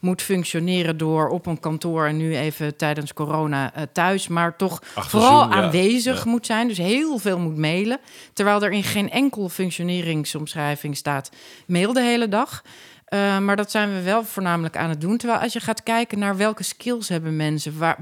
[0.00, 5.40] moet functioneren door op een kantoor en nu even tijdens corona thuis, maar toch vooral
[5.40, 5.50] ja.
[5.50, 6.68] aanwezig moet zijn.
[6.68, 7.98] Dus heel veel moet mailen.
[8.32, 11.30] Terwijl er in geen enkel functioneringsomschrijving staat
[11.66, 12.62] mail de hele dag.
[13.04, 15.16] Eh, maar dat zijn we wel voornamelijk aan het doen.
[15.16, 17.98] Terwijl als je gaat kijken naar welke skills hebben mensen, waar,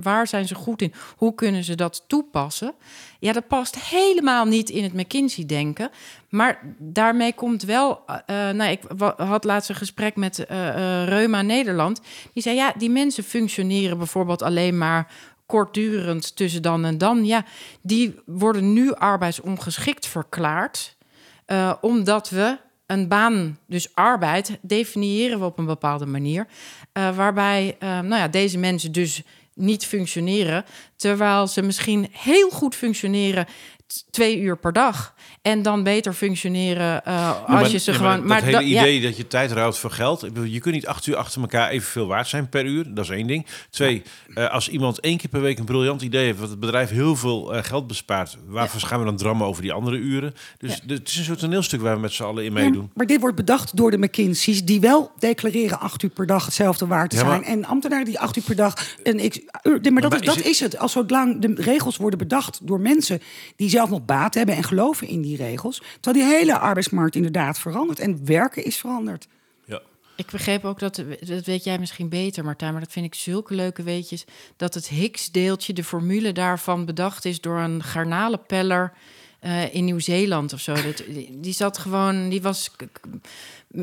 [0.00, 2.74] waar zijn ze goed in, hoe kunnen ze dat toepassen?
[3.18, 5.90] Ja, dat past helemaal niet in het McKinsey-denken.
[6.28, 8.04] Maar daarmee komt wel.
[8.06, 8.80] eh, nou, ik
[9.16, 12.00] had laatst een gesprek met eh, eh, Reuma Nederland.
[12.32, 15.12] Die zei: ja, die mensen functioneren bijvoorbeeld alleen maar
[15.46, 17.24] kortdurend tussen dan en dan.
[17.24, 17.44] Ja,
[17.82, 20.96] die worden nu arbeidsongeschikt verklaard.
[21.46, 26.46] Eh, omdat we een baan, dus arbeid, definiëren we op een bepaalde manier.
[26.92, 29.22] eh, waarbij eh, nou ja, deze mensen dus
[29.54, 30.64] niet functioneren.
[30.96, 33.46] Terwijl ze misschien heel goed functioneren
[34.10, 35.14] twee uur per dag.
[35.42, 38.26] En dan beter functioneren eh, Ja, als maar- je ze ja, gewoon.
[38.26, 40.24] Maar, dat hele da- ja, idee dat je tijd ruilt voor geld.
[40.24, 42.94] Ik bedoel, je kunt niet acht uur achter elkaar evenveel waard zijn per uur.
[42.94, 43.46] Dat is één ding.
[43.70, 44.02] Twee,
[44.34, 46.38] eh, als iemand één keer per week een briljant idee heeft...
[46.38, 48.36] wat het bedrijf heel veel eh, geld bespaart...
[48.46, 50.34] waarvoor gaan we dan drammen over die andere uren?
[50.58, 52.90] Dus het is een soort toneelstuk waar we met z'n allen in Ja, meedoen.
[52.94, 56.86] maar dit wordt bedacht door de McKinsey's, die wel declareren acht uur per dag hetzelfde
[56.86, 57.44] waard te zijn.
[57.44, 58.74] En ambtenaren die acht uur per dag
[59.04, 59.14] uur.
[59.14, 60.78] nee, Maar dat, Maar is, is dat het- is het.
[60.78, 63.22] Als zolang de regels worden bedacht door mensen
[63.56, 67.58] die zelf nog baat hebben en geloven in die regels, terwijl die hele arbeidsmarkt inderdaad
[67.58, 69.26] verandert en werken is veranderd.
[69.64, 69.80] Ja.
[70.16, 73.54] Ik begreep ook dat, dat weet jij misschien beter, Martijn, maar dat vind ik zulke
[73.54, 74.24] leuke weetjes.
[74.56, 78.92] Dat het Higgs-deeltje, de formule daarvan bedacht is door een garnalenpeller
[79.40, 80.74] eh, in Nieuw-Zeeland of zo.
[80.74, 82.70] Dat, die, zat gewoon, die was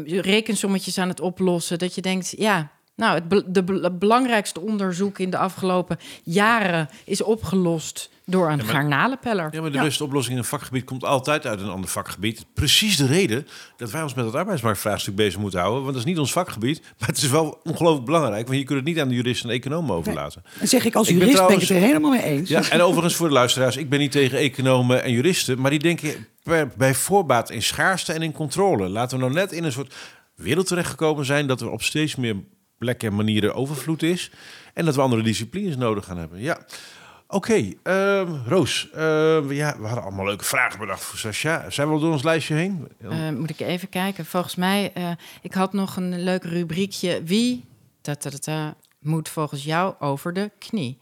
[0.05, 1.79] rekensommetjes aan het oplossen.
[1.79, 5.97] Dat je denkt, ja, nou, het, be- de, be- het belangrijkste onderzoek in de afgelopen
[6.23, 9.47] jaren is opgelost door een maar- garnalenpeller.
[9.51, 9.83] Ja, maar de Ja.
[9.83, 12.45] beste oplossing in een vakgebied komt altijd uit een ander vakgebied.
[12.53, 15.81] Precies de reden dat wij ons met het arbeidsmarktvraagstuk bezig moeten houden.
[15.83, 18.47] Want dat is niet ons vakgebied, maar het is wel ongelooflijk belangrijk.
[18.47, 20.43] Want je kunt het niet aan de juristen en economen overlaten.
[20.59, 22.49] En zeg ik als Ik ben jurist ben ik het er helemaal mee eens.
[22.49, 25.79] Ja, en overigens voor de luisteraars, ik ben niet tegen economen en juristen, maar die
[25.79, 28.89] denken per, bij voorbaat in schaarste en in controle.
[28.89, 29.93] Laten we nou net in een soort
[30.35, 32.35] wereld terechtgekomen zijn dat er op steeds meer
[32.83, 34.31] plekken en manieren overvloed is
[34.73, 36.39] en dat we andere disciplines nodig gaan hebben.
[36.41, 36.59] Ja.
[37.27, 41.69] Oké, ehm, Roos, ehm, ja, we hadden allemaal leuke vragen bedacht voor Sascha.
[41.69, 42.87] Zijn we al door ons lijstje heen?
[43.01, 44.25] Eh, moet ik even kijken.
[44.25, 45.11] Volgens mij, eh,
[45.41, 47.23] ik had nog een leuk rubriekje.
[47.23, 47.65] Wie
[48.01, 50.97] ta, ta, ta, ta, moet volgens jou over de knie?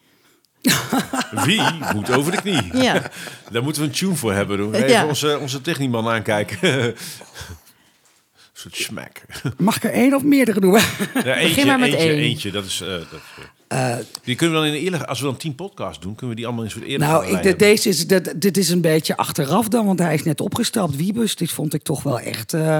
[1.45, 1.61] Wie
[1.93, 2.77] moet over de knie?
[2.83, 3.01] Ja,
[3.51, 4.57] Daar moeten we een tune voor hebben.
[4.57, 4.73] Doen.
[4.73, 5.05] Even Ja.
[5.05, 6.59] onze, onze technieman aankijken.
[8.65, 9.21] een soort smack.
[9.57, 10.81] Mag ik er één of meerdere noemen?
[11.23, 12.17] Ja, eentje, maar met eentje, één.
[12.19, 12.51] eentje.
[12.51, 13.05] Dat is, eh, dat,
[13.67, 13.95] eh.
[14.23, 15.07] die kunnen we dan in een eerlijke...
[15.07, 17.37] Als we dan tien podcasts doen, kunnen we die allemaal in een soort eerlijke Nou,
[17.37, 20.41] ik, de- deze is, dat, dit is een beetje achteraf dan, want hij is net
[20.41, 20.95] opgestapt.
[20.95, 22.53] Wiebus, dit vond ik toch wel echt...
[22.53, 22.79] eh,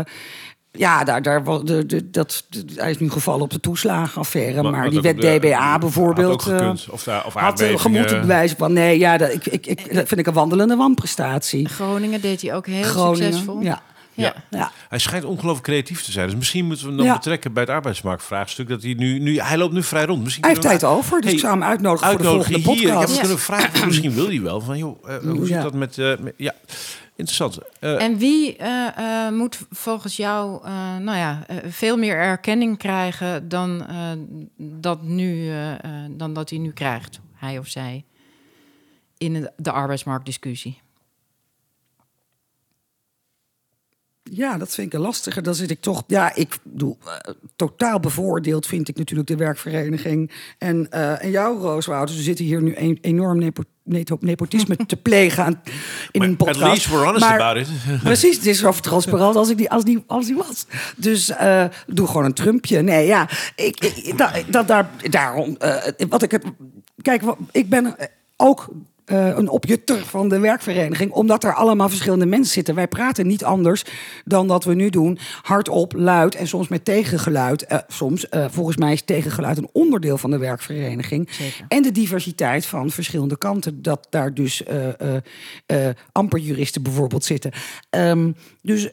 [0.71, 4.61] ja, daar, daar, de, de, dat, de- hij is nu gevallen op de toeslagenaffaire.
[4.71, 6.32] Maar, die wet de- DBA had bijvoorbeeld...
[6.34, 6.88] ook eh, gekund.
[6.89, 8.73] Of, daar of had gemoeten bewijzen van...
[8.73, 11.67] Nee, ja, dat, ik, ik, ik, dat vind ik een wandelende wanprestatie.
[11.67, 13.61] Groningen deed hij ook heel Groningen, succesvol.
[13.61, 13.82] ja.
[14.14, 14.34] Ja.
[14.49, 14.72] Ja.
[14.89, 16.26] Hij schijnt ongelooflijk creatief te zijn.
[16.28, 17.14] Dus misschien moeten we hem dan Ja.
[17.16, 18.68] betrekken bij het arbeidsmarktvraagstuk.
[18.70, 19.39] Dat hij nu, nu...
[19.39, 20.24] Hij loopt nu vrij rond.
[20.24, 22.88] Misschien Hij heeft tijd over, dus Hey, ik zou hem uitnodigen voor de uitnodigen volgende
[22.89, 22.97] hier.
[22.99, 23.20] Podcast.
[23.20, 23.86] kunnen vragen.
[23.88, 24.62] Misschien wil hij wel.
[24.62, 25.62] Van, joh, eh, hoe zit Ja.
[25.64, 25.97] dat met...
[25.97, 26.53] eh, met- ja,
[27.16, 27.57] interessant.
[27.80, 33.49] Eh, En wie eh, eh, moet volgens jou eh, nou ja, veel meer erkenning krijgen
[33.49, 34.12] dan, eh,
[34.57, 35.51] dat nu,
[36.12, 38.05] dan dat hij nu krijgt, hij of zij,
[39.18, 40.82] in de, de arbeidsmarktdiscussie?
[44.24, 45.41] Ja, dat vind ik een lastige.
[45.41, 46.03] Dan zit ik toch.
[46.07, 50.32] Ja, ik bedoel, eh, totaal bevoordeeld vind ik natuurlijk de werkvereniging.
[50.57, 52.09] En, eh, en jou, Rooswoud.
[52.09, 55.61] Ze zitten hier nu een, enorm nepo, nepo- nepotisme te plegen aan,
[56.11, 56.61] in Maar een podcast.
[56.61, 57.69] at least we're honest Maar- about it.
[58.03, 60.65] Precies, het is zo transparant als ik die, als die, als die was.
[60.97, 62.82] Dus eh, doe gewoon een trumpje.
[62.82, 65.57] Nee, ja, ik, ik, da- dat, daar, daarom,
[66.09, 66.43] wat ik het,
[67.01, 67.95] kijk, wat- ik ben
[68.38, 68.67] ook
[69.06, 72.76] eh, een opjutter van de werkvereniging, omdat er allemaal verschillende mensen zitten.
[72.76, 73.84] Wij praten niet anders
[74.26, 77.66] dan dat we nu doen, hardop, luid en soms met tegengeluid.
[77.66, 81.32] Eh, soms, eh, volgens mij is tegengeluid een onderdeel van de werkvereniging.
[81.32, 81.66] Zeker.
[81.68, 83.82] En de diversiteit van verschillende kanten.
[83.82, 84.64] Dat daar dus
[86.12, 87.52] amper juristen bijvoorbeeld zitten.
[87.89, 88.32] Ehm,
[88.62, 88.89] dus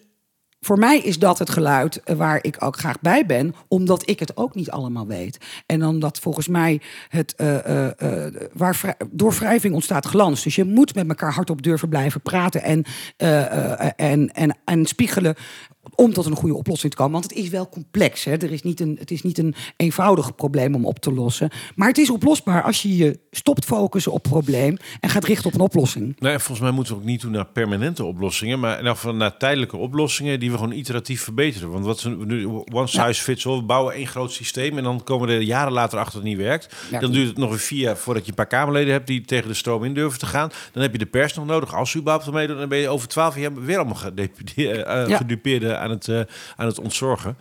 [0.68, 4.18] voor mij is dat het geluid eh, waar ik ook graag bij ben, omdat ik
[4.18, 5.38] het ook niet allemaal weet.
[5.66, 10.42] En omdat volgens mij het eh, eh, waar door wrijving ontstaat glans.
[10.42, 12.84] Dus je moet met elkaar hardop durven blijven praten en,
[13.96, 15.34] en, en, en spiegelen
[15.94, 17.12] om tot een goede oplossing te komen.
[17.12, 18.24] Want het is wel complex.
[18.24, 18.32] Hè?
[18.32, 21.50] Er is niet een, het is niet een eenvoudig probleem om op te lossen.
[21.74, 25.46] Maar het is oplosbaar als je je stopt focussen op het probleem en gaat richten
[25.46, 26.16] op een oplossing.
[26.18, 29.36] Nee, en volgens mij moeten we ook niet toe naar permanente oplossingen, maar geval naar
[29.36, 31.70] tijdelijke oplossingen die we gewoon iteratief verbeteren.
[31.70, 35.04] Want wat ze nu one size fits all, we bouwen één groot systeem en dan
[35.04, 36.74] komen we er jaren later achter dat het niet werkt.
[36.90, 37.00] Ja.
[37.00, 39.48] Dan duurt het nog weer vier jaar voordat je een paar Kamerleden hebt die tegen
[39.48, 40.50] de stroom in durven te gaan.
[40.72, 42.56] Dan heb je de pers nog nodig als ze überhaupt meedoen.
[42.58, 43.96] Dan ben je over twaalf jaar weer allemaal
[44.56, 45.16] eh, Ja.
[45.16, 46.20] gedupeerden aan het, eh,
[46.56, 47.36] aan het ontzorgen.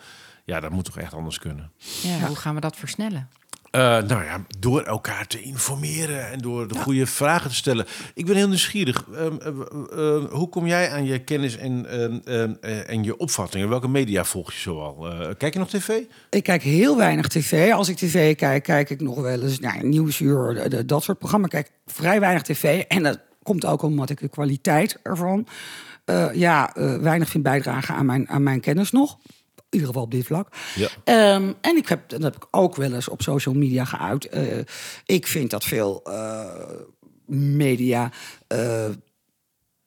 [0.45, 1.71] Ja, dat moet toch echt anders kunnen.
[2.03, 3.29] Ja, Hoe gaan we dat versnellen?
[3.71, 7.85] Eh, nou ja, door elkaar te informeren en door de goede vragen te stellen.
[8.13, 9.03] Ik ben heel nieuwsgierig.
[9.15, 13.17] Ehm, eh, eh, hoe kom jij aan je kennis en, ehm, ehm, eh, en je
[13.17, 13.69] opvattingen?
[13.69, 15.11] Welke media volg je zoal?
[15.11, 15.89] Eh, kijk je nog tv?
[16.29, 17.71] Ik kijk heel weinig tv.
[17.71, 21.17] Als ik tv kijk, kijk ik nog wel eens naar Nieuwsuur, de- de- dat soort
[21.17, 21.49] programma's.
[21.51, 22.83] Ik kijk vrij weinig tv.
[22.87, 25.47] En dat komt ook omdat ik de kwaliteit ervan
[26.07, 29.17] eh, ja, eh, weinig vind bijdragen aan mijn, aan mijn kennis nog.
[29.55, 30.47] In ieder geval op dit vlak.
[30.75, 30.87] Ja.
[31.03, 34.29] Ehm, en ik heb, dat heb ik ook wel eens op social media geuit.
[34.29, 34.57] Eh,
[35.05, 36.03] ik vind dat veel
[37.25, 38.11] media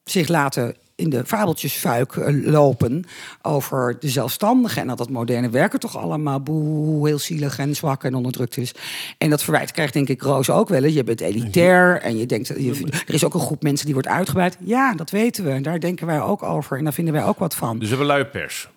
[0.03, 3.03] zich laten in de fabeltjesfuik eh, lopen
[3.41, 4.81] over de zelfstandigen.
[4.81, 8.73] En dat dat moderne werken toch allemaal boe, heel zielig en zwak en onderdrukt is.
[9.17, 10.85] En dat verwijt krijgt denk ik Roos ook wel.
[10.85, 14.09] Je bent elitair en je denkt, je, er is ook een groep mensen die wordt
[14.09, 14.57] uitgebreid.
[14.59, 15.49] Ja, dat weten we.
[15.49, 16.77] En daar denken wij ook over.
[16.77, 17.79] En daar vinden wij ook wat van.
[17.79, 18.69] Dus we hebben luie pers.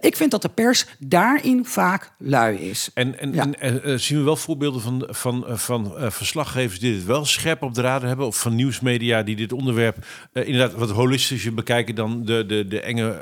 [0.00, 2.90] Ik vind dat de pers daarin vaak lui is.
[2.94, 3.42] En, en, Ja.
[3.42, 7.24] en eh, eh, zien we wel voorbeelden van, van, eh, van verslaggevers die dit wel
[7.24, 8.26] scherp op de radar hebben?
[8.26, 9.96] Of van nieuwsmedia die dit onderwerp
[10.32, 13.20] inderdaad wat holistischer bekijken dan de, de, de enge,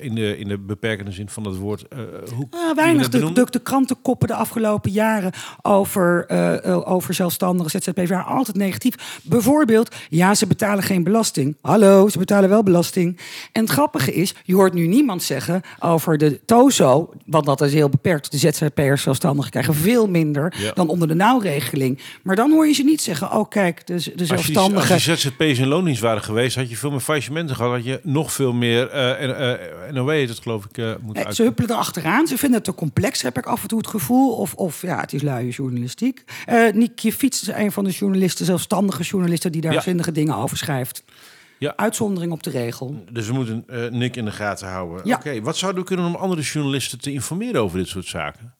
[0.00, 1.84] in, de, in de beperkende zin van dat woord.
[2.34, 5.32] hoe weinig de, de, de krantenkoppen de afgelopen jaren
[5.62, 6.28] over,
[6.86, 9.20] over zelfstandigen, ZZP'ers waren altijd negatief.
[9.22, 11.56] Bijvoorbeeld, ja, ze betalen geen belasting.
[11.60, 13.18] Hallo, ze betalen wel belasting.
[13.52, 17.72] En het grappige is, je hoort nu niemand zeggen over de TOZO, want dat is
[17.72, 18.30] heel beperkt.
[18.30, 20.72] De ZZP'ers, zelfstandigen krijgen veel minder Ja.
[20.72, 21.98] dan onder de nauwregeling.
[22.22, 24.94] Maar dan hoor je ze niet zeggen, oh kijk, de, de Als je, als zelfstandigen...
[24.94, 27.72] je ZZP's in loondienst waren geweest, had je veel meer faillissementen gehad.
[27.72, 31.34] Had je nog veel meer, en, eh, NOW het geloof ik, eh moeten Nee, uit.
[31.36, 32.26] ze huppelen erachteraan.
[32.26, 34.32] Ze vinden het te complex, heb ik af en toe het gevoel.
[34.32, 36.24] Of, of ja, het is luie journalistiek.
[36.46, 39.52] Eh Niekje Fiets is een van de journalisten, zelfstandige journalisten...
[39.52, 39.80] die daar Ja.
[39.80, 41.02] zinnige dingen over schrijft.
[41.60, 41.72] Ja.
[41.76, 43.04] Uitzondering op de regel.
[43.12, 45.00] Dus we moeten eh Nick in de gaten houden.
[45.04, 45.16] Ja.
[45.16, 48.54] Oké, wat zouden we kunnen om andere journalisten te informeren over dit soort zaken?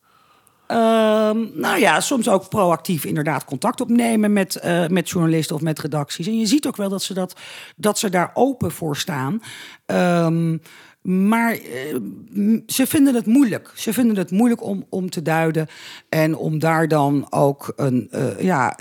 [0.66, 5.78] Ehm, nou ja, soms ook proactief inderdaad contact opnemen met, eh, met journalisten of met
[5.78, 6.26] redacties.
[6.26, 7.40] En je ziet ook wel dat ze, dat,
[7.76, 9.42] dat ze daar open voor staan.
[9.86, 10.56] Ehm,
[11.02, 11.96] maar eh,
[12.66, 13.72] ze vinden het moeilijk.
[13.74, 15.66] Ze vinden het moeilijk om, om te duiden.
[16.08, 18.76] En om daar dan ook een, eh, ja,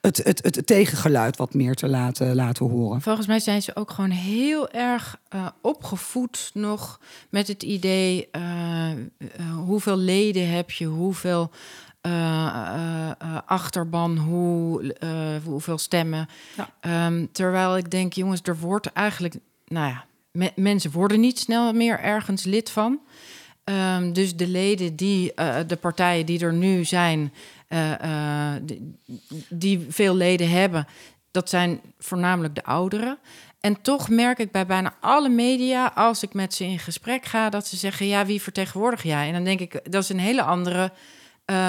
[0.00, 3.00] het, het, het tegengeluid wat meer te laten, laten horen.
[3.00, 8.28] Volgens mij zijn ze ook gewoon heel erg eh, opgevoed nog met het idee
[9.64, 11.50] hoeveel leden heb je, hoeveel
[13.46, 14.94] achterban, hoe,
[15.44, 16.28] hoeveel stemmen.
[16.56, 16.68] Ja.
[16.80, 19.34] Ehm, terwijl ik denk, jongens, er wordt eigenlijk,
[19.66, 23.00] nou ja, me- mensen worden niet snel meer ergens lid van.
[23.64, 27.32] Ehm, dus de leden die, eh, de partijen die er nu zijn,
[27.68, 27.92] eh,
[28.54, 28.98] eh, die,
[29.48, 30.86] die veel leden hebben,
[31.30, 33.18] dat zijn voornamelijk de ouderen.
[33.60, 37.50] En toch merk ik bij bijna alle media, als ik met ze in gesprek ga,
[37.50, 39.26] dat ze zeggen: Ja, wie vertegenwoordig jij?
[39.26, 40.92] En dan denk ik, dat is een hele andere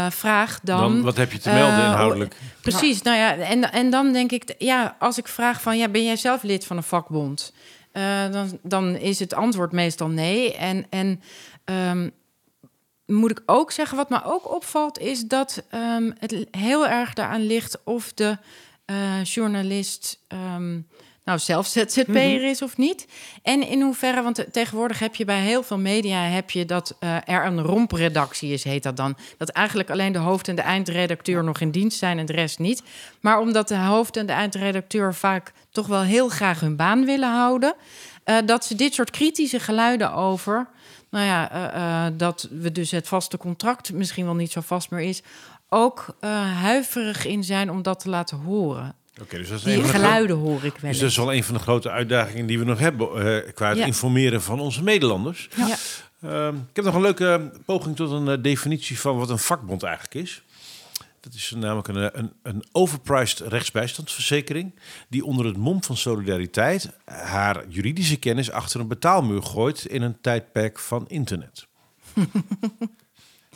[0.09, 0.79] vraag dan.
[0.79, 2.35] Dan, wat heb je te melden inhoudelijk?
[2.61, 6.03] Precies, nou ja, en, en dan denk ik, ja, als ik vraag van, ja, ben
[6.03, 7.53] jij zelf lid van een vakbond?
[7.95, 10.53] Eh, dan, dan is het antwoord meestal nee.
[10.53, 11.21] En, en
[11.63, 12.09] ehm,
[13.05, 17.45] moet ik ook zeggen, wat me ook opvalt, is dat ehm, het heel erg daaraan
[17.45, 18.37] ligt of de
[18.85, 20.79] eh, journalist ehm,
[21.25, 23.07] nou zelf ZZP'er is of niet.
[23.43, 26.95] En in hoeverre, want te- tegenwoordig heb je bij heel veel media heb je dat
[26.99, 29.17] eh, er een rompredactie is, heet dat dan.
[29.37, 32.59] Dat eigenlijk alleen de hoofd- en de eindredacteur nog in dienst zijn en de rest
[32.59, 32.83] niet.
[33.19, 37.29] Maar omdat de hoofd- en de eindredacteur vaak toch wel heel graag hun baan willen
[37.33, 37.75] houden,
[38.23, 40.67] eh, dat ze dit soort kritische geluiden over
[41.09, 44.99] nou ja, eh, dat we dus het vaste contract misschien wel niet zo vast meer
[45.01, 45.21] is,
[45.69, 46.15] ook
[46.61, 48.95] huiverig in zijn om dat te laten horen.
[49.21, 51.53] Oké, dus dat is Die geluiden hoor ik wel Dus dat is wel een van
[51.53, 53.07] de grote uitdagingen die we nog hebben
[53.45, 53.85] eh, qua het Ja.
[53.85, 55.49] informeren van onze Nederlanders.
[55.55, 55.75] Ja.
[56.21, 59.83] Ehm, ik heb nog een leuke poging tot een eh, definitie van wat een vakbond
[59.83, 60.41] eigenlijk is.
[61.19, 64.71] Dat is namelijk een, een, een overpriced rechtsbijstandsverzekering...
[65.07, 69.85] die onder het mom van solidariteit haar juridische kennis achter een betaalmuur gooit...
[69.85, 71.67] in een tijdperk van internet.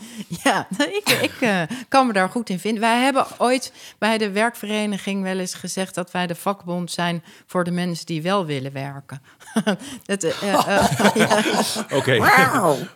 [0.43, 2.81] Ja, ik, ik uh, kan me daar goed in vinden.
[2.81, 7.63] Wij hebben ooit bij de werkvereniging wel eens gezegd dat wij de vakbond zijn voor
[7.63, 9.21] de mensen die wel willen werken.
[11.97, 12.17] Oké,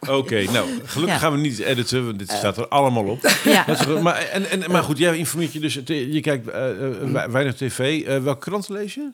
[0.10, 0.44] oké.
[0.52, 3.32] nou gelukkig gaan we niet editen, want dit staat er allemaal op.
[3.44, 3.66] Ja.
[4.02, 8.06] Maar, en, en, maar goed, jij informeert je dus, je kijkt uh, weinig tv.
[8.24, 9.12] welke kranten lees je?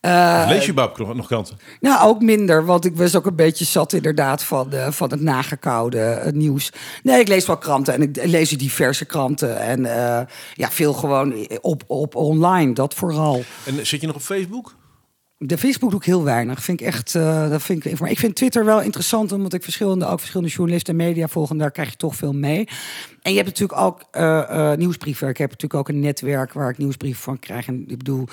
[0.00, 1.58] Uh, lees je überhaupt nog kranten?
[1.80, 5.20] Nou, ook minder, want ik was ook een beetje zat inderdaad van, uh, van het
[5.20, 6.72] nagekoude uh, nieuws.
[7.02, 9.58] Nee, ik lees wel kranten en ik lees diverse kranten.
[9.58, 9.82] En
[10.54, 13.44] ja, veel gewoon op, op online, dat vooral.
[13.64, 14.74] En zit je nog op Facebook?
[15.38, 16.62] De Facebook doe ik heel weinig.
[16.62, 17.14] Vind ik echt.
[17.14, 20.52] Uh, dat vind ik, maar ik vind Twitter wel interessant, omdat ik verschillende, ook verschillende
[20.52, 21.50] journalisten en media volg.
[21.50, 22.68] En daar krijg je toch veel mee.
[23.22, 25.28] En je hebt natuurlijk ook uh, uh, nieuwsbrieven.
[25.28, 27.66] Ik heb natuurlijk ook een netwerk waar ik nieuwsbrieven van krijg.
[27.66, 28.28] En ik bedoel,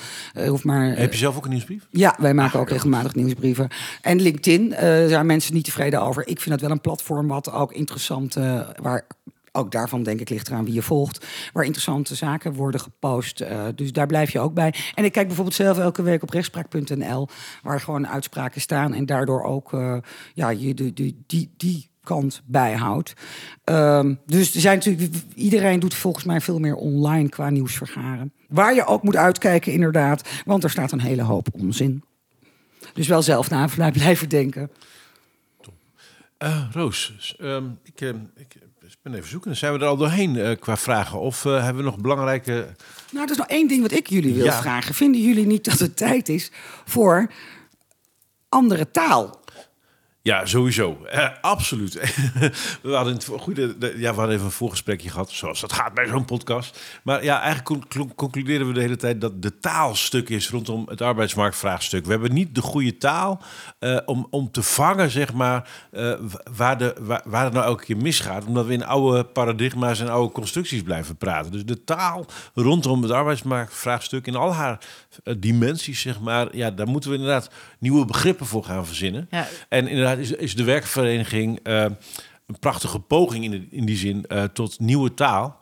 [0.46, 0.96] hoef maar.
[0.96, 1.86] heb je zelf ook een nieuwsbrief?
[1.90, 3.68] Ja, wij maken ook regelmatig nieuwsbrieven.
[4.00, 6.28] En LinkedIn, daar zijn mensen niet tevreden over.
[6.28, 8.34] Ik vind het wel een platform wat ook interessant,
[8.82, 9.06] waar
[9.54, 13.40] ook daarvan denk ik ligt eraan wie je volgt, waar interessante zaken worden gepost.
[13.40, 14.74] Uh, dus daar blijf je ook bij.
[14.94, 17.28] En ik kijk bijvoorbeeld zelf elke week op rechtspraak.nl,
[17.62, 19.96] waar gewoon uitspraken staan en daardoor ook uh,
[20.34, 20.92] ja, je de,
[21.26, 23.14] die, die kant bijhoudt.
[23.64, 28.32] Um, dus er zijn natuurlijk, iedereen doet volgens mij veel meer online qua nieuwsvergaren.
[28.48, 32.04] Waar je ook moet uitkijken, inderdaad, want er staat een hele hoop onzin.
[32.94, 34.70] Dus wel zelf na blijven denken.
[36.42, 38.56] Uh, Roos, um, ik, ik, ik
[39.04, 39.56] ben even zoeken.
[39.56, 41.20] Zijn we er al doorheen uh, qua vragen?
[41.20, 42.74] Of uh, hebben we nog belangrijke...
[43.10, 44.60] Nou, er is nog één ding wat ik jullie wil ja.
[44.60, 44.94] vragen.
[44.94, 46.50] Vinden jullie niet dat het tijd is
[46.84, 47.30] voor
[48.48, 49.40] andere taal?
[50.24, 50.98] Ja, sowieso.
[51.14, 51.92] Uh, absoluut.
[52.82, 56.06] we hadden het goede, ja, we hadden even een voorgesprekje gehad, zoals dat gaat bij
[56.06, 56.80] zo'n podcast.
[57.02, 62.04] Maar ja, eigenlijk concluderen we de hele tijd dat de taalstuk is rondom het arbeidsmarktvraagstuk.
[62.04, 63.42] We hebben niet de goede taal
[63.80, 66.14] uh, om, om te vangen, zeg maar, uh,
[66.56, 68.44] waar, de, waar, waar, het nou elke keer misgaat.
[68.44, 71.52] Omdat we in oude paradigma's en oude constructies blijven praten.
[71.52, 74.78] Dus de taal rondom het arbeidsmarktvraagstuk in al haar
[75.38, 79.26] dimensies, zeg maar, ja, daar moeten we inderdaad nieuwe begrippen voor gaan verzinnen.
[79.30, 79.46] Ja.
[79.68, 81.82] En inderdaad is, is de werkvereniging uh,
[82.46, 85.60] een prachtige poging in, in die zin uh, tot nieuwe taal.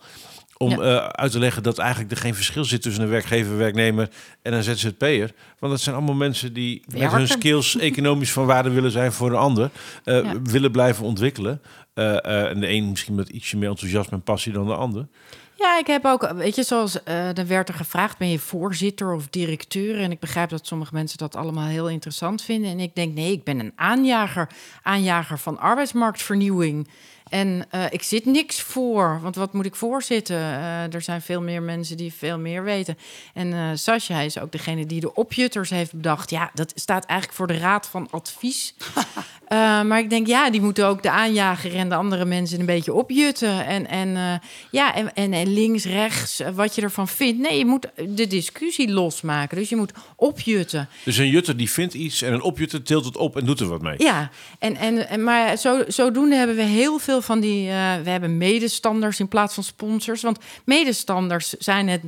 [0.56, 0.76] Om ja.
[0.76, 4.08] uh, uit te leggen dat eigenlijk er geen verschil zit tussen een werkgever, werknemer
[4.42, 5.32] en een ZZP'er.
[5.58, 9.30] Want dat zijn allemaal mensen die met hun skills economisch van waarde willen zijn voor
[9.30, 9.70] een ander.
[10.04, 10.42] Ja.
[10.42, 11.62] Willen blijven ontwikkelen.
[11.94, 15.06] en de een misschien met ietsje meer enthousiasme en passie dan de ander.
[15.54, 19.12] Ja, ik heb ook, weet je, zoals uh, er werd er gevraagd, ben je voorzitter
[19.12, 20.00] of directeur?
[20.00, 22.70] En ik begrijp dat sommige mensen dat allemaal heel interessant vinden.
[22.70, 24.48] En ik denk, nee, ik ben een aanjager,
[24.82, 26.88] aanjager van arbeidsmarktvernieuwing.
[27.32, 30.36] En uh, ik zit niks voor, want wat moet ik voorzitten?
[30.36, 32.98] Uh, er zijn veel meer mensen die veel meer weten.
[33.34, 36.30] En uh, Sascha is ook degene die de opjutters heeft bedacht.
[36.30, 38.74] Ja, dat staat eigenlijk voor de raad van advies.
[39.88, 42.92] maar ik denk, ja, die moeten ook de aanjager en de andere mensen een beetje
[42.92, 43.66] opjutten.
[43.66, 47.40] En, en ja, en, en, en, links, rechts, wat je ervan vindt.
[47.40, 49.56] Nee, je moet de discussie losmaken.
[49.56, 50.88] Dus je moet opjutten.
[51.04, 53.68] Dus een jutter die vindt iets en een opjutter tilt het op en doet er
[53.68, 53.94] wat mee.
[53.98, 57.66] Ja, en, en, en maar zo, zodoende hebben we heel veel van die.
[57.66, 60.22] Uh, we hebben medestanders in plaats van sponsors.
[60.22, 62.02] Want medestanders zijn het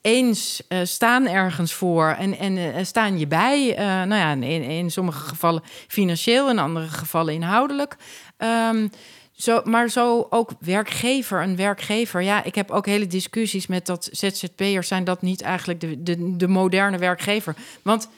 [0.00, 3.74] eens uh, staan ergens voor en, en uh, staan je bij.
[3.78, 7.96] Nou ja, in, in sommige gevallen financieel, in andere gevallen inhoudelijk.
[8.38, 8.90] Um,
[9.32, 12.22] zo, maar zo ook werkgever, een werkgever.
[12.22, 14.88] Ja, ik heb ook hele discussies met dat ZZP'ers.
[14.88, 17.54] Zijn dat niet eigenlijk de, de, de moderne werkgever?
[17.82, 18.08] Want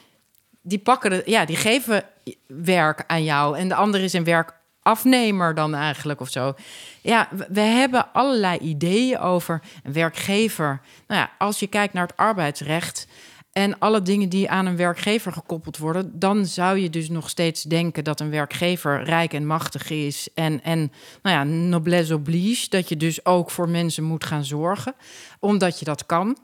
[0.61, 2.03] die pakken de, ja, die geven
[2.47, 4.58] werk aan jou en de andere is een werk
[4.89, 6.53] afnemer dan eigenlijk of zo.
[7.01, 10.81] Ja, we hebben allerlei ideeën over een werkgever.
[11.07, 13.07] Nou ja, als je kijkt naar het arbeidsrecht
[13.51, 17.63] en alle dingen die aan een werkgever gekoppeld worden, dan zou je dus nog steeds
[17.63, 22.89] denken dat een werkgever rijk en machtig is en, en nou ja, noblesse oblige, dat
[22.89, 24.93] je dus ook voor mensen moet gaan zorgen,
[25.39, 26.37] omdat je dat kan.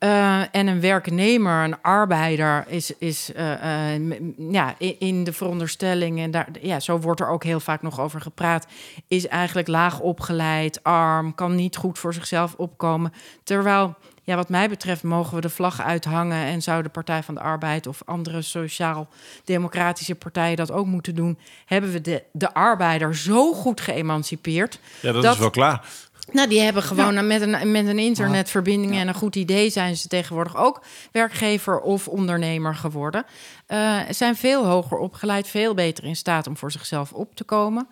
[0.00, 4.20] Uh, en een werknemer, een arbeider, is, is uh, uh,
[4.50, 8.20] ja, in, de veronderstelling, en daar, ja, zo wordt er ook heel vaak nog over
[8.20, 8.66] gepraat,
[9.08, 13.12] is eigenlijk laag opgeleid, arm, kan niet goed voor zichzelf opkomen.
[13.44, 17.34] Terwijl, ja, wat mij betreft, mogen we de vlag uithangen en zou de Partij van
[17.34, 21.38] de Arbeid of andere sociaal-democratische partijen dat ook moeten doen.
[21.64, 24.80] Hebben we de, de arbeider zo goed geëmancipeerd?
[25.00, 25.84] Ja, dat, dat is wel klaar.
[26.32, 27.22] Nou, die hebben gewoon ja.
[27.22, 32.08] met, een, met een internetverbinding en een goed idee zijn ze tegenwoordig ook werkgever of
[32.08, 33.24] ondernemer geworden.
[33.68, 37.88] Uh, zijn veel hoger opgeleid, veel beter in staat om voor zichzelf op te komen.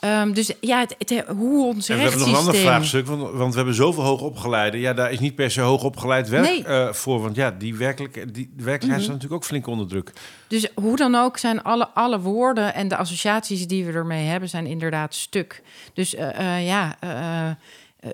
[0.00, 3.30] Ehm, dus ja, het, het- hoe ons En we hebben nog een ander vraagstuk, want,
[3.32, 4.80] want we hebben zoveel hoogopgeleiden.
[4.80, 6.64] Ja, daar is niet per se hoogopgeleid werk Nee.
[6.64, 7.20] eh, voor.
[7.22, 10.12] Want ja, die, werkelijk, die werkelijkheid staat natuurlijk ook flink onder druk.
[10.48, 14.48] Dus hoe dan ook zijn alle, alle woorden en de associaties die we ermee hebben,
[14.48, 15.62] zijn inderdaad stuk.
[15.94, 17.54] Dus eh, eh, ja, eh, eh,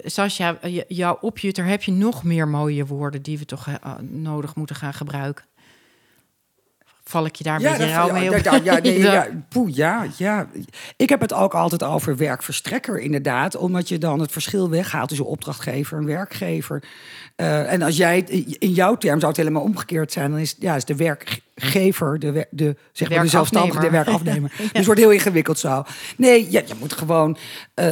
[0.04, 4.54] Sascha, eh, jouw opjutter heb je nog meer mooie woorden die we toch eh, nodig
[4.54, 5.44] moeten gaan gebruiken.
[7.04, 8.44] Val ik je daar een beetje rauw mee ja, op?
[8.44, 9.12] ja, ja, nee, Ja.
[9.12, 10.46] ja, poeh, ja, ja.
[10.96, 13.56] Ik heb het ook altijd over werkverstrekker, inderdaad.
[13.56, 16.82] Omdat je dan het verschil weghaalt tussen opdrachtgever en werkgever.
[17.36, 18.18] Eh, en als jij,
[18.58, 20.30] in jouw term zou het helemaal omgekeerd zijn...
[20.30, 20.96] dan is, ja, is de
[21.54, 24.52] werkgever, de, wer- de, zeg maar de zelfstandige, de werkafnemer.
[24.58, 25.84] Dus het wordt heel ingewikkeld zo.
[26.16, 27.36] Nee, je, je moet gewoon...
[27.74, 27.86] eh,